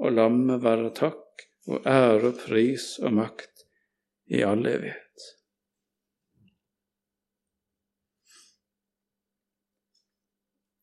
og 0.00 0.14
lammet 0.16 0.62
være 0.64 0.92
takk 0.96 1.44
og 1.68 1.86
ære 1.86 2.30
og 2.30 2.40
pris 2.40 2.94
og 3.02 3.14
makt 3.18 3.66
i 4.30 4.42
all 4.46 4.64
evighet. 4.66 5.28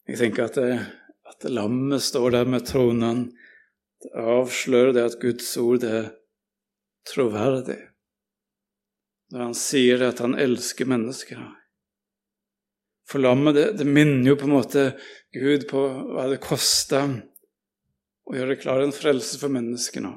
Jeg 0.08 0.22
tenker 0.22 0.48
at, 0.48 0.56
det, 0.56 0.78
at 1.28 1.50
lammet 1.52 2.04
står 2.04 2.30
der 2.38 2.48
med 2.48 2.64
tronen. 2.68 3.26
Det 4.00 4.14
avslører 4.16 4.94
det 4.96 5.04
at 5.10 5.20
Guds 5.20 5.50
ord 5.60 5.84
er 5.84 6.12
troverdig 7.08 7.80
når 9.32 9.44
han 9.44 9.56
sier 9.60 10.04
at 10.08 10.22
han 10.24 10.38
elsker 10.40 10.88
mennesker. 10.88 11.40
For 13.08 13.24
lammet, 13.24 13.56
det, 13.56 13.66
det, 13.80 13.88
minner 13.88 14.34
jo 14.34 14.38
på 14.40 14.48
en 14.50 14.56
måte 14.58 14.88
Gud 15.36 15.68
på 15.70 15.84
hva 16.14 16.28
det 16.32 16.42
kosta 16.44 17.06
å 18.28 18.36
gjøre 18.36 18.58
klar 18.60 18.84
en 18.84 18.96
frelse 18.96 19.40
for 19.40 19.54
menneskene. 19.54 20.12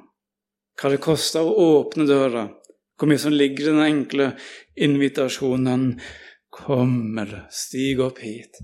Hva 0.81 0.91
det 0.91 1.03
kosta 1.05 1.45
å 1.47 1.55
åpne 1.79 2.09
døra. 2.09 2.49
Hvor 2.99 3.09
mye 3.09 3.23
som 3.23 3.33
ligger 3.33 3.69
i 3.69 3.71
den 3.71 3.85
enkle 3.85 4.33
invitasjonen 4.75 5.95
Kommer, 6.51 7.45
stig 7.55 8.01
opp 8.03 8.19
hit'. 8.19 8.59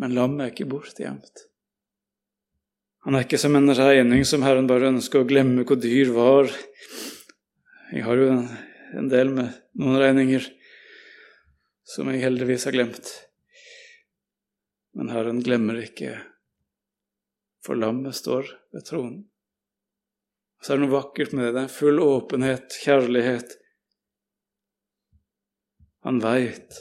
Men 0.00 0.14
lammet 0.16 0.46
er 0.46 0.52
ikke 0.54 0.70
bortgjemt. 0.70 1.42
Han 3.04 3.18
er 3.18 3.26
ikke 3.26 3.40
som 3.40 3.58
en 3.58 3.68
regning 3.76 4.24
som 4.24 4.40
Herren 4.46 4.68
bare 4.68 4.88
ønsker 4.94 5.20
å 5.20 5.28
glemme 5.28 5.66
hvor 5.68 5.76
dyr 5.80 6.08
var 6.16 6.48
jeg 7.90 8.04
har 8.06 8.20
jo 8.20 8.26
en, 8.30 9.08
del 9.10 9.32
med 9.34 9.54
noen 9.80 9.98
regninger 9.98 10.44
som 11.90 12.10
jeg 12.10 12.22
heldigvis 12.22 12.68
har 12.68 12.76
glemt. 12.76 13.08
Men 14.94 15.10
Herren 15.10 15.40
glemmer 15.42 15.80
ikke, 15.82 16.14
for 17.64 17.78
lammet 17.78 18.14
står 18.18 18.46
ved 18.74 18.86
tronen. 18.86 19.24
Så 20.60 20.74
er 20.74 20.78
det 20.78 20.84
noe 20.84 20.92
vakkert 20.92 21.32
med 21.32 21.46
det. 21.46 21.52
Det 21.56 21.62
er 21.64 21.72
full 21.72 21.98
åpenhet, 22.04 22.76
kjærlighet. 22.84 23.56
Han 26.04 26.20
veit 26.22 26.78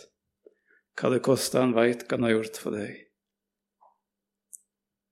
hva 1.00 1.14
det 1.14 1.22
kosta, 1.24 1.64
han 1.64 1.76
veit 1.78 2.04
hva 2.04 2.18
han 2.18 2.28
har 2.28 2.36
gjort 2.36 2.60
for 2.60 2.76
deg. 2.76 3.06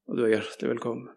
Og 0.07 0.19
du 0.19 0.25
er 0.25 0.35
hjertelig 0.35 0.73
velkommen. 0.75 1.13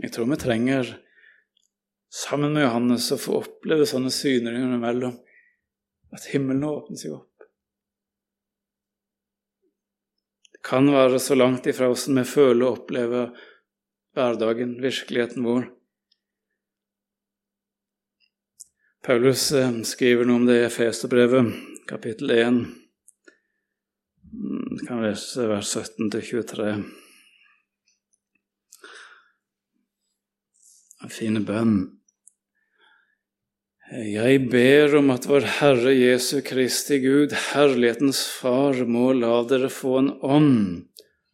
Jeg 0.00 0.14
tror 0.14 0.28
vi 0.30 0.36
trenger, 0.40 0.94
sammen 2.10 2.52
med 2.52 2.66
Johannes, 2.66 3.10
å 3.12 3.18
få 3.18 3.40
oppleve 3.40 3.86
sånne 3.86 4.10
syner 4.14 4.58
innimellom. 4.58 5.16
At 6.10 6.26
himmelen 6.32 6.66
åpner 6.66 6.98
seg 6.98 7.14
opp. 7.14 7.26
Det 10.50 10.62
kan 10.66 10.90
være 10.92 11.20
så 11.22 11.38
langt 11.38 11.66
ifra 11.70 11.88
åssen 11.90 12.18
vi 12.18 12.26
føler 12.26 12.66
og 12.66 12.80
opplever 12.80 13.30
hverdagen, 14.18 14.80
virkeligheten 14.82 15.46
vår. 15.46 15.68
Paulus 19.06 19.46
eh, 19.56 19.70
skriver 19.88 20.28
noe 20.28 20.42
om 20.42 20.48
det 20.48 20.58
i 20.58 20.66
Efeserbrevet, 20.66 21.54
kapittel 21.88 22.34
1. 22.34 22.58
Vi 24.30 24.58
mm, 24.58 24.82
kan 24.86 25.00
lese 25.02 25.46
vers 25.48 25.70
17 25.72 26.10
23. 26.10 26.74
En 31.00 31.14
fin 31.14 31.40
bønn. 31.48 31.99
Jeg 33.90 34.44
ber 34.52 34.92
om 35.00 35.08
at 35.10 35.24
vår 35.26 35.42
Herre 35.58 35.90
Jesu 35.90 36.44
Kristi 36.46 37.00
Gud, 37.02 37.32
Herlighetens 37.34 38.20
Far, 38.22 38.76
må 38.86 39.08
la 39.18 39.40
dere 39.50 39.66
få 39.66 39.96
en 39.98 40.12
ånd 40.22 40.60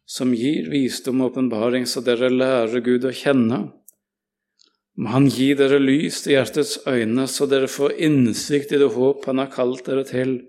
som 0.09 0.31
gir 0.33 0.65
visdom 0.71 1.21
og 1.21 1.35
åpenbaring, 1.35 1.85
så 1.85 2.01
dere 2.01 2.31
lærer 2.33 2.81
Gud 2.81 3.05
å 3.05 3.13
kjenne. 3.13 3.59
Må 4.97 5.13
Han 5.13 5.27
gi 5.29 5.51
dere 5.53 5.77
lys 5.77 6.23
til 6.23 6.33
hjertets 6.33 6.79
øyne, 6.89 7.27
så 7.29 7.45
dere 7.45 7.69
får 7.69 7.93
innsikt 8.09 8.73
i 8.73 8.81
det 8.81 8.89
håp 8.95 9.29
Han 9.29 9.43
har 9.43 9.53
kalt 9.53 9.85
dere 9.85 10.07
til, 10.09 10.39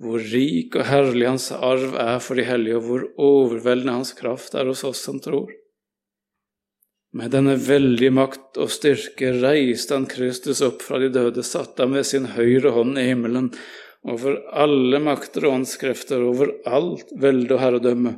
hvor 0.00 0.24
rik 0.32 0.80
og 0.80 0.88
herlig 0.88 1.28
Hans 1.28 1.50
arv 1.52 2.00
er 2.00 2.16
for 2.24 2.40
de 2.40 2.48
hellige, 2.48 2.80
og 2.80 2.88
hvor 2.88 3.08
overveldende 3.20 3.98
Hans 3.98 4.16
kraft 4.16 4.56
er 4.56 4.72
hos 4.72 4.86
oss 4.88 5.04
som 5.04 5.20
tror. 5.20 5.52
Med 7.16 7.32
denne 7.32 7.54
veldige 7.56 8.12
makt 8.12 8.58
og 8.60 8.68
styrke 8.74 9.30
reiste 9.38 9.94
han 9.96 10.04
Kristus 10.10 10.60
opp 10.64 10.82
fra 10.84 10.98
de 11.00 11.08
døde, 11.14 11.44
satte 11.46 11.86
ham 11.86 11.94
ved 11.96 12.04
sin 12.04 12.26
høyre 12.34 12.74
hånd 12.76 12.98
i 13.00 13.06
himmelen, 13.08 13.52
over 14.06 14.36
alle 14.52 15.00
makter 15.00 15.46
og 15.48 15.62
åndskrefter, 15.62 16.20
over 16.22 16.52
alt 16.68 17.14
velde 17.16 17.56
og 17.56 17.62
herredømme, 17.62 18.16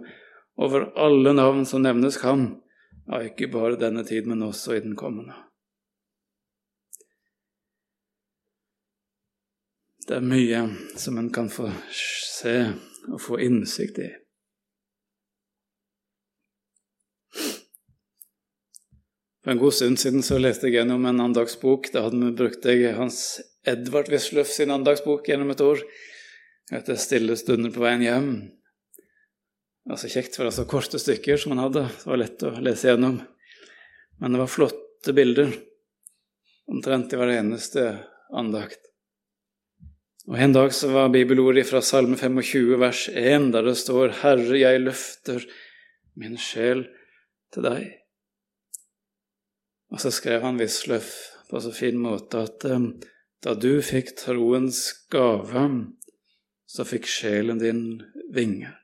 over 0.59 0.89
alle 0.99 1.35
navn 1.37 1.63
som 1.69 1.85
nevnes 1.87 2.19
kan, 2.19 2.49
ja, 3.07 3.23
ikke 3.29 3.53
bare 3.53 3.79
denne 3.79 4.03
tid, 4.09 4.27
men 4.27 4.43
også 4.43 4.75
i 4.75 4.83
den 4.83 4.99
kommende. 4.99 5.37
Det 10.09 10.17
er 10.17 10.25
mye 10.25 10.65
som 10.99 11.21
en 11.21 11.29
kan 11.31 11.53
få 11.53 11.69
se 11.93 12.57
og 13.13 13.21
få 13.23 13.39
innsikt 13.45 14.01
i. 14.03 14.09
For 19.49 19.55
en 19.55 19.61
god 19.63 19.73
stund 19.73 19.97
siden 19.97 20.21
så 20.21 20.37
leste 20.37 20.67
jeg 20.69 20.75
gjennom 20.77 21.07
en 21.09 21.23
andagsbok. 21.25 21.87
Da 21.89 22.03
hadde 22.05 22.19
vi 22.21 22.35
brukt 22.37 22.67
jeg 22.69 22.91
Hans 22.99 23.39
Edvard 23.65 24.11
Wisløff 24.13 24.51
sin 24.53 24.69
andagsbok 24.69 25.25
gjennom 25.25 25.55
et 25.55 25.63
år. 25.65 25.79
Etter 26.77 26.99
stille 27.01 27.33
stunder 27.41 27.73
på 27.73 27.81
veien 27.81 28.03
hjem. 28.05 28.27
Det 29.01 29.95
var 29.95 30.01
så 30.03 30.11
kjekt, 30.13 30.35
for 30.37 30.45
det 30.45 30.51
var 30.51 30.57
så 30.59 30.65
korte 30.69 31.01
stykker 31.01 31.41
som 31.41 31.55
han 31.55 31.63
hadde. 31.63 31.87
Det 31.89 32.11
var 32.11 32.21
lett 32.21 32.45
å 32.45 32.51
lese 32.67 32.91
gjennom. 32.91 33.15
Men 34.21 34.37
det 34.37 34.43
var 34.43 34.51
flotte 34.53 35.15
bilder. 35.17 35.55
Omtrent 36.69 37.15
i 37.17 37.21
hver 37.23 37.33
eneste 37.39 37.85
andakt. 38.29 38.85
Og 40.29 40.37
En 40.37 40.59
dag 40.59 40.77
så 40.77 40.91
var 40.93 41.09
bibelordet 41.15 41.65
fra 41.71 41.81
Salme 41.81 42.21
25, 42.21 42.77
vers 42.85 43.07
1, 43.15 43.49
der 43.57 43.65
det 43.71 43.79
står 43.81 44.13
'Herre, 44.13 44.61
jeg 44.61 44.85
løfter 44.85 45.49
min 46.21 46.37
sjel 46.37 46.85
til 47.49 47.65
deg'. 47.65 47.89
Og 49.93 50.03
så 50.03 50.13
skrev 50.13 50.45
han 50.45 50.59
Wisløff 50.61 51.13
på 51.49 51.61
så 51.65 51.73
fin 51.73 51.97
måte 52.01 52.43
at 52.45 52.65
um, 52.69 52.91
da 53.45 53.55
du 53.57 53.79
fikk 53.85 54.13
troens 54.19 54.83
gave, 55.13 55.65
så 56.69 56.85
fikk 56.85 57.09
sjelen 57.09 57.61
din 57.63 57.83
vinger. 58.35 58.75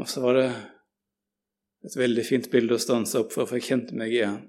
Og 0.00 0.08
så 0.08 0.22
var 0.24 0.38
det 0.38 0.48
et 1.84 1.96
veldig 1.96 2.24
fint 2.24 2.48
bilde 2.52 2.76
å 2.76 2.80
stanse 2.80 3.20
opp 3.20 3.34
for, 3.34 3.48
for 3.48 3.58
jeg 3.58 3.68
kjente 3.68 3.96
meg 3.98 4.14
igjen. 4.14 4.40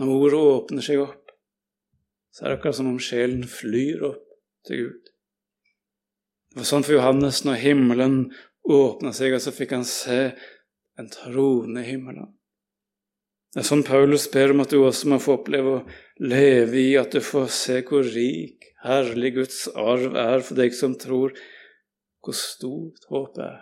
Når 0.00 0.12
ordet 0.14 0.40
åpner 0.40 0.84
seg 0.84 1.02
opp, 1.04 1.32
så 2.32 2.44
er 2.44 2.52
det 2.52 2.58
akkurat 2.58 2.78
som 2.78 2.88
om 2.88 3.00
sjelen 3.02 3.44
flyr 3.48 4.06
opp 4.08 4.24
til 4.68 4.86
Gud. 4.86 5.10
Det 6.52 6.62
var 6.62 6.68
sånn 6.68 6.86
for 6.86 6.96
Johannes 6.96 7.42
når 7.44 7.60
himmelen 7.60 8.16
åpna 8.68 9.12
seg, 9.16 9.34
og 9.36 9.42
så 9.44 9.52
fikk 9.52 9.74
han 9.76 9.84
se 9.88 10.32
en 10.98 11.08
trone 11.12 11.80
i 11.80 11.88
himmelen. 11.88 12.30
Det 13.52 13.60
er 13.60 13.68
sånn 13.68 13.84
Paulus 13.84 14.28
ber 14.32 14.54
om 14.54 14.62
at 14.64 14.72
du 14.72 14.78
også 14.80 15.10
må 15.12 15.18
få 15.20 15.36
oppleve 15.40 15.74
å 15.76 15.82
leve 16.24 16.78
i, 16.80 16.92
at 16.96 17.12
du 17.12 17.20
får 17.24 17.50
se 17.52 17.80
hvor 17.88 18.06
rik, 18.14 18.70
herlig 18.84 19.34
Guds 19.36 19.66
arv 19.76 20.16
er 20.16 20.40
for 20.40 20.56
deg 20.56 20.72
som 20.76 20.96
tror, 20.96 21.34
hvor 22.24 22.38
stort 22.38 23.04
håpet 23.12 23.42
er. 23.44 23.60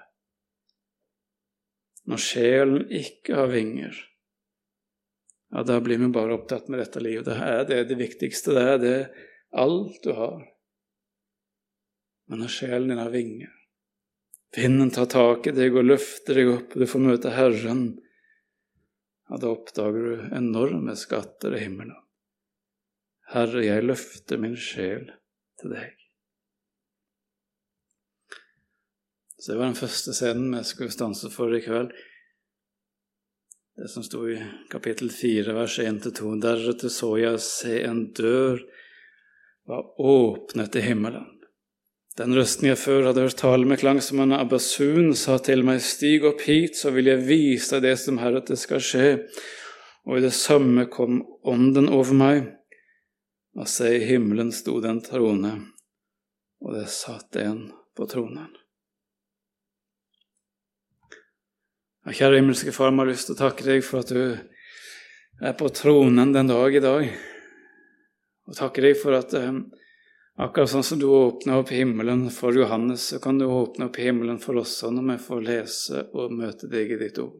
Når 2.10 2.22
sjelen 2.22 2.86
ikke 3.00 3.36
har 3.40 3.50
vinger, 3.50 3.98
ja, 5.50 5.64
da 5.66 5.80
blir 5.82 5.98
vi 5.98 6.08
bare 6.14 6.36
opptatt 6.38 6.70
med 6.70 6.78
dette 6.78 7.02
livet. 7.02 7.26
Det 7.26 7.34
er 7.42 7.64
det, 7.66 7.80
det 7.90 7.98
viktigste. 7.98 8.54
Det 8.54 8.66
er 8.74 8.78
det 8.78 8.98
alt 9.58 9.98
du 10.04 10.12
har. 10.14 10.44
Men 12.30 12.44
når 12.44 12.52
sjelen 12.54 12.92
din 12.92 13.02
har 13.02 13.10
vinger, 13.10 13.50
Vinden 14.56 14.90
tar 14.90 15.06
tak 15.06 15.46
i 15.46 15.54
deg 15.54 15.76
og 15.78 15.86
løfter 15.86 16.40
deg 16.40 16.48
opp, 16.50 16.74
du 16.74 16.86
får 16.90 17.02
møte 17.04 17.34
Herren. 17.36 17.84
Ja, 19.30 19.38
da 19.38 19.52
oppdager 19.52 20.08
du 20.08 20.24
enorme 20.34 20.96
skatter 20.98 21.54
i 21.54 21.62
himmelen. 21.62 21.94
Herre, 23.30 23.62
jeg 23.62 23.86
løfter 23.86 24.40
min 24.42 24.56
sjel 24.58 25.06
til 25.60 25.76
deg. 25.76 25.94
Så 29.38 29.52
det 29.52 29.60
var 29.60 29.70
den 29.70 29.78
første 29.78 30.12
scenen 30.12 30.50
vi 30.56 30.64
skulle 30.66 30.92
stanse 30.92 31.30
for 31.32 31.54
i 31.54 31.62
kveld. 31.64 31.94
Det 33.78 33.86
som 33.88 34.04
sto 34.04 34.26
i 34.28 34.34
kapittel 34.68 35.08
4, 35.14 35.54
vers 35.56 35.78
1-2. 35.80 36.34
Deretter 36.42 36.92
så 36.92 37.14
jeg 37.16 37.38
se 37.40 37.78
en 37.86 38.02
dør 38.18 38.60
var 39.70 39.86
åpnet 40.02 40.76
i 40.76 40.82
himmelen. 40.90 41.39
Den 42.20 42.34
røsten 42.36 42.66
jeg 42.68 42.76
før 42.76 43.06
hadde 43.08 43.22
hørt 43.24 43.38
tale 43.40 43.64
med 43.64 43.78
klang 43.80 43.98
som 44.04 44.20
en 44.20 44.34
abbasun, 44.36 45.14
sa 45.16 45.38
til 45.40 45.62
meg, 45.64 45.78
stig 45.80 46.26
opp 46.28 46.42
hit, 46.44 46.76
så 46.76 46.92
vil 46.92 47.08
jeg 47.08 47.24
vise 47.24 47.78
deg 47.78 47.86
det 47.86 47.94
som 48.02 48.20
heretter 48.20 48.60
skal 48.60 48.82
skje. 48.84 49.06
Og 50.04 50.18
i 50.18 50.24
det 50.26 50.34
samme 50.36 50.84
kom 50.92 51.22
ånden 51.48 51.88
over 51.88 52.18
meg, 52.20 52.42
og 53.56 53.72
se, 53.72 53.94
i 53.96 54.04
himmelen 54.04 54.52
sto 54.52 54.76
det 54.84 54.92
en 54.92 55.00
trone, 55.06 55.54
og 56.60 56.76
det 56.76 56.90
satt 56.92 57.40
en 57.40 57.70
på 57.96 58.04
tronen. 58.10 58.52
Ja, 62.04 62.12
kjære 62.12 62.42
himmelske 62.42 62.76
Far, 62.76 62.92
vi 62.92 63.00
har 63.00 63.12
lyst 63.14 63.30
til 63.30 63.38
å 63.38 63.44
takke 63.46 63.64
deg 63.64 63.84
for 63.86 64.04
at 64.04 64.12
du 64.12 65.40
er 65.40 65.56
på 65.56 65.72
tronen 65.72 66.36
den 66.36 66.52
dag 66.52 66.76
i 66.76 66.84
dag. 66.84 67.12
Og 68.44 68.60
takke 68.60 68.84
deg 68.84 69.00
for 69.00 69.16
at 69.16 69.32
eh, 69.40 69.54
akkurat 70.44 70.70
sånn 70.72 70.86
som 70.86 70.98
du 71.00 71.06
åpna 71.10 71.58
opp 71.60 71.72
himmelen 71.74 72.26
for 72.34 72.56
Johannes, 72.56 73.08
så 73.12 73.20
kan 73.22 73.38
du 73.38 73.46
åpne 73.46 73.90
opp 73.90 73.98
himmelen 74.00 74.40
for 74.42 74.60
oss 74.60 74.78
når 74.82 75.06
vi 75.12 75.16
får 75.26 75.46
lese 75.46 76.02
og 76.16 76.34
møte 76.36 76.70
deg 76.70 76.94
i 76.94 77.00
ditt 77.00 77.20
ord. 77.22 77.38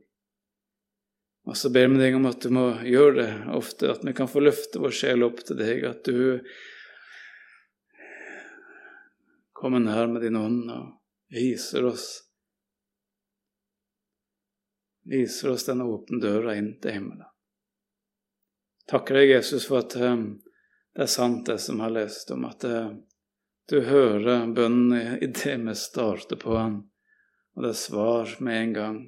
Og 1.49 1.57
så 1.57 1.71
ber 1.73 1.89
vi 1.89 2.01
deg 2.03 2.17
om 2.19 2.29
at 2.29 2.43
du 2.45 2.53
må 2.53 2.67
gjøre 2.85 3.15
det 3.17 3.31
ofte, 3.57 3.89
at 3.91 4.05
vi 4.05 4.13
kan 4.17 4.29
få 4.29 4.43
løfte 4.45 4.83
vår 4.83 4.93
sjel 4.95 5.25
opp 5.27 5.41
til 5.47 5.59
deg, 5.59 5.87
at 5.89 6.05
du 6.05 6.45
kommer 9.57 9.81
nær 9.83 10.11
med 10.13 10.23
din 10.25 10.39
ånd 10.41 10.69
og 10.73 10.91
viser 11.33 11.89
oss 11.89 12.07
viser 15.11 15.51
oss 15.51 15.67
den 15.67 15.83
åpne 15.83 16.21
døra 16.23 16.55
inn 16.59 16.75
til 16.83 16.97
himmelen. 16.99 17.27
Takker 18.91 19.21
deg, 19.21 19.33
Jesus, 19.37 19.67
for 19.69 19.83
at 19.83 19.95
um, 20.03 20.41
det 20.95 21.07
er 21.07 21.11
sant, 21.11 21.47
det 21.47 21.59
som 21.63 21.81
har 21.81 21.93
lest 21.95 22.31
om, 22.35 22.45
at 22.49 22.65
det, 22.67 22.81
du 23.71 23.81
hører 23.87 24.49
bønnen 24.51 25.19
i 25.23 25.29
det 25.31 25.57
vi 25.63 25.75
starter 25.79 26.41
på 26.41 26.57
den, 26.57 26.77
og 27.55 27.65
det 27.65 27.71
er 27.71 27.79
svar 27.79 28.35
med 28.43 28.63
en 28.63 28.73
gang. 28.75 28.99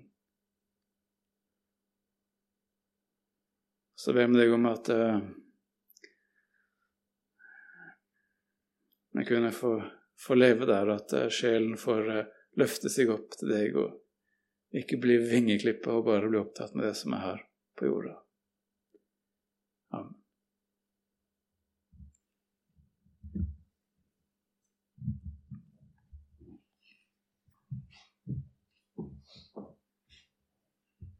Så 3.98 4.14
ber 4.14 4.30
vi 4.30 4.38
deg 4.38 4.54
om 4.54 4.66
at 4.70 4.88
uh, 4.90 5.18
vi 9.18 9.26
kunne 9.26 9.52
få, 9.54 9.76
få, 10.18 10.38
leve 10.38 10.66
der, 10.66 10.94
at 10.94 11.14
uh, 11.14 11.28
sjelen 11.30 11.76
får 11.78 12.10
løfte 12.58 12.90
seg 12.90 13.10
opp 13.14 13.38
til 13.38 13.54
deg 13.54 13.78
og 13.78 14.78
ikke 14.82 14.98
bli 15.02 15.20
vingeklippa 15.22 15.98
og 15.98 16.06
bare 16.08 16.30
bli 16.30 16.40
opptatt 16.40 16.74
med 16.74 16.88
det 16.88 16.96
som 16.98 17.14
er 17.14 17.26
her 17.26 17.46
på 17.78 17.90
jorda. 17.90 18.21